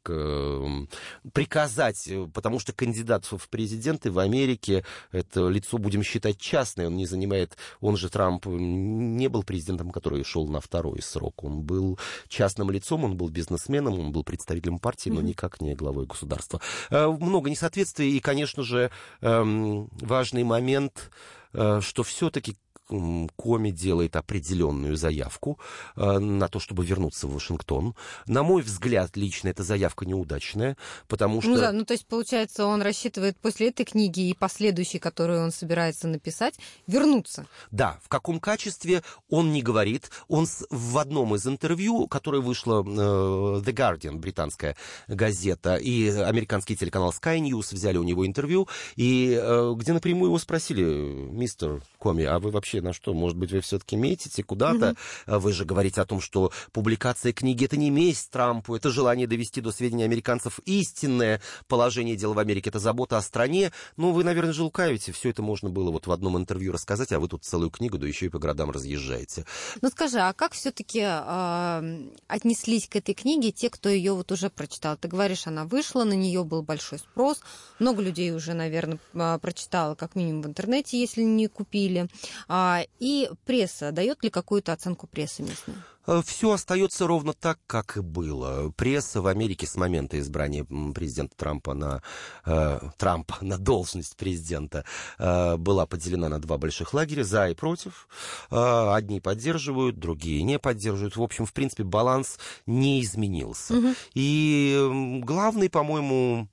приказать, 1.34 2.10
потому 2.34 2.60
что 2.60 2.74
кандидат 2.74 3.26
в 3.26 3.50
президенты 3.50 4.12
в 4.12 4.20
Америке, 4.20 4.86
это 5.12 5.48
лицо, 5.48 5.78
будем 5.78 6.04
считать, 6.04 6.38
частное, 6.38 6.88
он 6.88 6.96
не 6.96 7.06
занимает, 7.06 7.58
он 7.80 7.98
же 7.98 8.10
Трамп 8.10 8.46
не 8.46 9.28
был 9.28 9.44
президентом, 9.44 9.92
который 9.92 10.24
шел 10.24 10.48
на 10.48 10.60
второй 10.60 11.02
срок, 11.02 11.44
он 11.44 11.62
был 11.62 12.00
частным 12.28 12.70
лицом, 12.72 13.04
он 13.04 13.18
был 13.18 13.30
бизнесменом, 13.30 14.00
он 14.00 14.12
был 14.12 14.24
представителем 14.24 14.80
партии, 14.80 15.10
но 15.10 15.22
никак 15.22 15.62
не 15.62 15.76
главой 15.76 16.06
государства. 16.06 16.62
Э, 16.90 17.08
много 17.08 17.50
несоответствий, 17.50 18.18
и, 18.18 18.20
конечно 18.20 18.64
же, 18.64 18.92
эм, 19.22 19.90
важный 20.02 20.44
момент, 20.44 21.12
э, 21.54 21.80
что 21.82 22.04
все-таки 22.04 22.56
Коми 22.88 23.71
делает 23.71 24.15
определенную 24.15 24.95
заявку 24.95 25.60
э, 25.95 26.19
на 26.19 26.47
то, 26.47 26.60
чтобы 26.60 26.86
вернуться 26.86 27.28
в 27.28 27.34
Вашингтон. 27.34 27.95
На 28.26 28.43
мой 28.43 28.62
взгляд, 28.62 29.17
лично 29.17 29.50
эта 29.50 29.63
заявка 29.63 30.06
неудачная, 30.06 30.78
потому 31.08 31.36
ну 31.36 31.41
что... 31.41 31.50
Ну 31.50 31.58
да, 31.58 31.71
ну 31.71 31.86
то 31.86 31.93
есть, 31.93 32.08
получается, 32.08 32.65
он 32.65 32.82
рассчитывает 32.82 33.38
после 33.38 33.69
этой 33.69 33.86
книги 33.86 34.30
и 34.30 34.34
последующей, 34.34 35.00
которую 35.00 35.43
он 35.43 35.52
собирается 35.52 36.08
написать, 36.08 36.56
вернуться. 36.88 37.45
Да, 37.71 38.00
в 38.04 38.10
каком 38.10 38.39
качестве 38.39 39.04
он 39.30 39.52
не 39.52 39.62
говорит. 39.62 40.10
Он 40.28 40.47
в 40.69 40.97
одном 40.97 41.36
из 41.36 41.45
интервью, 41.45 42.08
которое 42.08 42.41
вышло 42.41 42.82
э, 42.82 42.86
The 42.86 43.73
Guardian, 43.73 44.15
британская 44.17 44.76
газета, 45.08 45.76
и 45.76 46.10
американский 46.10 46.76
телеканал 46.76 47.12
Sky 47.12 47.39
News 47.39 47.73
взяли 47.73 47.97
у 47.97 48.04
него 48.04 48.26
интервью, 48.26 48.67
и 48.95 49.38
э, 49.39 49.73
где 49.78 49.93
напрямую 49.93 50.30
его 50.30 50.39
спросили, 50.39 50.84
мистер 50.84 51.82
Коми, 52.00 52.23
а 52.23 52.39
вы 52.39 52.52
вообще 52.52 52.77
на 52.82 52.94
что? 52.94 53.13
Может 53.13 53.38
быть, 53.38 53.52
вы 53.52 53.62
все-таки 53.62 53.96
метите 53.96 54.44
куда-то? 54.44 54.96
Mm-hmm. 55.28 55.40
Вы 55.40 55.54
же 55.54 55.66
говорите 55.66 56.02
о 56.02 56.06
том, 56.06 56.22
что 56.22 56.52
публикация 56.72 57.34
книги— 57.34 57.66
это 57.66 57.78
не 57.78 57.90
месть 57.90 58.30
Трампу, 58.32 58.76
это 58.76 58.90
желание 58.90 59.28
довести 59.28 59.62
до 59.62 59.72
сведения 59.72 60.06
американцев 60.06 60.60
истинное 60.66 61.42
положение 61.68 62.16
дел 62.16 62.34
в 62.34 62.40
Америке, 62.40 62.70
это 62.70 62.80
забота 62.80 63.18
о 63.18 63.22
стране. 63.22 63.72
Ну, 63.96 64.12
вы, 64.12 64.24
наверное, 64.24 64.54
же 64.54 64.63
лукавите. 64.63 65.12
Все 65.12 65.30
это 65.30 65.42
можно 65.42 65.70
было 65.70 65.92
вот 65.92 66.08
в 66.08 66.12
одном 66.12 66.38
интервью 66.38 66.72
рассказать, 66.74 67.12
а 67.12 67.20
вы 67.20 67.28
тут 67.28 67.44
целую 67.44 67.70
книгу, 67.70 67.98
да 67.98 68.08
еще 68.08 68.28
и 68.28 68.30
по 68.30 68.40
городам 68.40 68.72
разъезжаете. 68.72 69.46
Ну, 69.82 69.90
скажи, 69.90 70.20
а 70.20 70.34
как 70.34 70.54
все-таки 70.54 71.02
э, 71.04 72.10
отнеслись 72.28 72.88
к 72.88 72.96
этой 72.96 73.13
книге 73.13 73.52
те, 73.52 73.70
кто 73.70 73.90
ее 73.90 74.13
вот 74.13 74.32
уже 74.32 74.50
прочитал? 74.50 74.98
Ты 74.98 75.08
говоришь, 75.08 75.48
она 75.48 75.66
вышла, 75.66 76.04
на 76.04 76.13
нее 76.13 76.44
был 76.44 76.63
большой 76.63 77.00
спрос, 77.00 77.42
много 77.80 78.02
людей 78.02 78.32
уже, 78.32 78.54
наверное, 78.54 79.00
а, 79.13 79.38
прочитало, 79.40 79.96
как 79.96 80.16
минимум 80.16 80.42
в 80.42 80.48
интернете, 80.48 81.00
если 81.00 81.22
не 81.22 81.48
купили. 81.48 82.08
А, 82.48 82.66
и 82.99 83.30
пресса, 83.45 83.91
дает 83.91 84.23
ли 84.23 84.30
какую-то 84.30 84.73
оценку 84.73 85.08
прессы 85.08 85.43
местной? 85.43 85.75
Э, 86.08 86.21
Все 86.25 86.51
остается 86.51 87.06
ровно 87.06 87.34
так, 87.34 87.60
как 87.67 87.97
и 87.97 88.01
было. 88.01 88.71
Пресса 88.71 89.21
в 89.21 89.27
Америке 89.27 89.67
с 89.67 89.75
момента 89.75 90.19
избрания 90.19 90.65
президента 90.93 91.36
Трампа 91.36 91.73
на, 91.73 92.01
э, 92.45 92.80
Трампа 92.97 93.38
на 93.41 93.58
должность 93.58 94.15
президента 94.15 94.86
э, 95.19 95.58
была 95.58 95.86
поделена 95.86 96.30
на 96.30 96.39
два 96.39 96.58
больших 96.58 96.93
лагеря, 96.93 97.23
за 97.23 97.49
и 97.49 97.53
против. 97.53 98.08
Э, 98.49 98.93
одни 98.93 99.19
поддерживают, 99.19 99.99
другие 99.99 100.41
не 100.43 100.58
поддерживают. 100.58 101.17
В 101.17 101.21
общем, 101.21 101.45
в 101.45 101.53
принципе, 101.53 101.84
баланс 101.84 102.39
не 102.65 103.01
изменился. 103.01 103.75
Угу. 103.75 103.93
И 104.15 105.21
главный, 105.23 105.69
по-моему, 105.69 106.47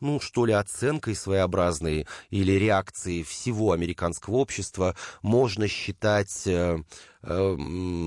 ну, 0.00 0.20
что 0.20 0.46
ли, 0.46 0.52
оценкой 0.52 1.14
своеобразной 1.14 2.06
или 2.30 2.52
реакцией 2.52 3.22
всего 3.22 3.72
американского 3.72 4.36
общества 4.36 4.94
можно 5.22 5.68
считать 5.68 6.46
э, 6.46 6.82
э, 7.22 7.56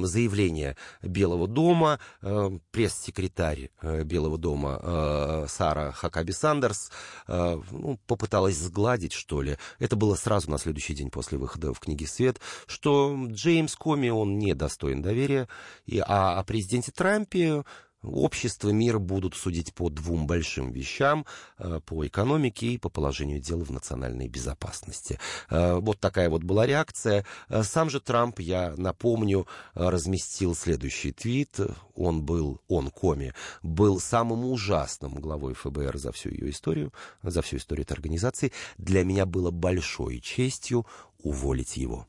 заявление 0.04 0.78
Белого 1.02 1.48
дома, 1.48 2.00
э, 2.22 2.60
пресс-секретарь 2.72 3.70
э, 3.82 4.04
Белого 4.04 4.38
дома 4.38 4.80
э, 4.82 5.46
Сара 5.50 5.92
Хакаби 5.92 6.32
Сандерс 6.32 6.92
э, 7.28 7.62
ну, 7.72 8.00
попыталась 8.08 8.58
сгладить, 8.58 9.14
что 9.14 9.42
ли. 9.42 9.58
Это 9.80 9.96
было 9.96 10.16
сразу 10.16 10.50
на 10.50 10.58
следующий 10.58 10.94
день 10.94 11.10
после 11.10 11.38
выхода 11.38 11.74
в 11.74 11.80
книге 11.80 12.08
«Свет», 12.08 12.40
что 12.68 13.18
Джеймс 13.28 13.76
Коми, 13.76 14.10
он 14.10 14.38
не 14.38 14.54
достоин 14.54 15.02
доверия, 15.02 15.48
и, 15.86 16.00
а 16.00 16.40
о 16.40 16.44
президенте 16.44 16.92
Трампе 16.92 17.64
Общество, 18.04 18.70
мир 18.70 18.98
будут 18.98 19.36
судить 19.36 19.76
по 19.76 19.90
двум 19.90 20.26
большим 20.26 20.72
вещам, 20.72 21.26
э, 21.60 21.80
по 21.86 22.06
экономике 22.08 22.68
и 22.68 22.78
по 22.80 22.90
положению 22.90 23.40
дел 23.40 23.60
в 23.60 23.70
национальной 23.70 24.28
безопасности. 24.28 25.20
Э, 25.52 25.76
вот 25.76 26.00
такая 26.00 26.30
вот 26.30 26.44
была 26.44 26.66
реакция. 26.66 27.26
Э, 27.48 27.62
сам 27.62 27.92
же 27.92 28.00
Трамп, 28.00 28.40
я 28.40 28.74
напомню, 28.76 29.46
разместил 29.76 30.56
следующий 30.56 31.12
твит. 31.12 31.60
Он 31.94 32.24
был, 32.24 32.60
он, 32.68 32.90
Коми, 32.90 33.36
был 33.62 34.00
самым 34.00 34.46
ужасным 34.46 35.16
главой 35.16 35.54
ФБР 35.54 35.98
за 35.98 36.12
всю 36.12 36.30
ее 36.30 36.50
историю, 36.50 36.92
за 37.22 37.44
всю 37.44 37.58
историю 37.58 37.84
этой 37.84 37.94
организации. 37.94 38.52
Для 38.80 39.04
меня 39.04 39.28
было 39.28 39.52
большой 39.52 40.22
честью 40.22 40.88
уволить 41.20 41.78
его. 41.78 42.08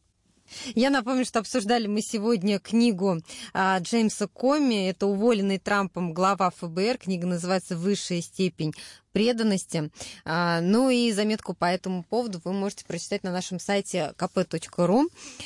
Я 0.74 0.90
напомню, 0.90 1.24
что 1.24 1.38
обсуждали 1.40 1.86
мы 1.86 2.02
сегодня 2.02 2.58
книгу 2.58 3.20
а, 3.52 3.78
Джеймса 3.78 4.26
Коми. 4.26 4.88
Это 4.88 5.06
уволенный 5.06 5.58
Трампом 5.58 6.12
глава 6.12 6.50
ФБР. 6.50 6.98
Книга 6.98 7.26
называется 7.26 7.76
«Высшая 7.76 8.20
степень 8.20 8.74
преданности». 9.12 9.90
А, 10.24 10.60
ну 10.60 10.90
и 10.90 11.12
заметку 11.12 11.54
по 11.54 11.66
этому 11.66 12.02
поводу 12.02 12.40
вы 12.44 12.52
можете 12.52 12.84
прочитать 12.84 13.22
на 13.22 13.32
нашем 13.32 13.58
сайте 13.58 14.12
kp.ru. 14.16 15.04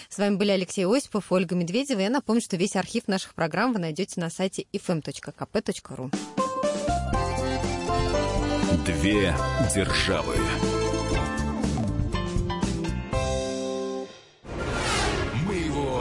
С 0.09 0.19
вами 0.19 0.37
были 0.37 0.51
Алексей 0.51 0.87
Осипов, 0.87 1.31
Ольга 1.31 1.55
Медведева. 1.55 2.01
Я 2.01 2.11
напомню, 2.11 2.43
что 2.43 2.57
весь 2.57 2.77
архив 2.77 3.09
наших 3.09 3.35
программ 3.35 3.73
вы 3.73 3.81
найдете 3.81 4.21
на 4.21 4.31
сайте 4.31 4.67
fm.kp.ru. 4.73 6.13
Две 8.87 9.35
державы. 9.75 10.37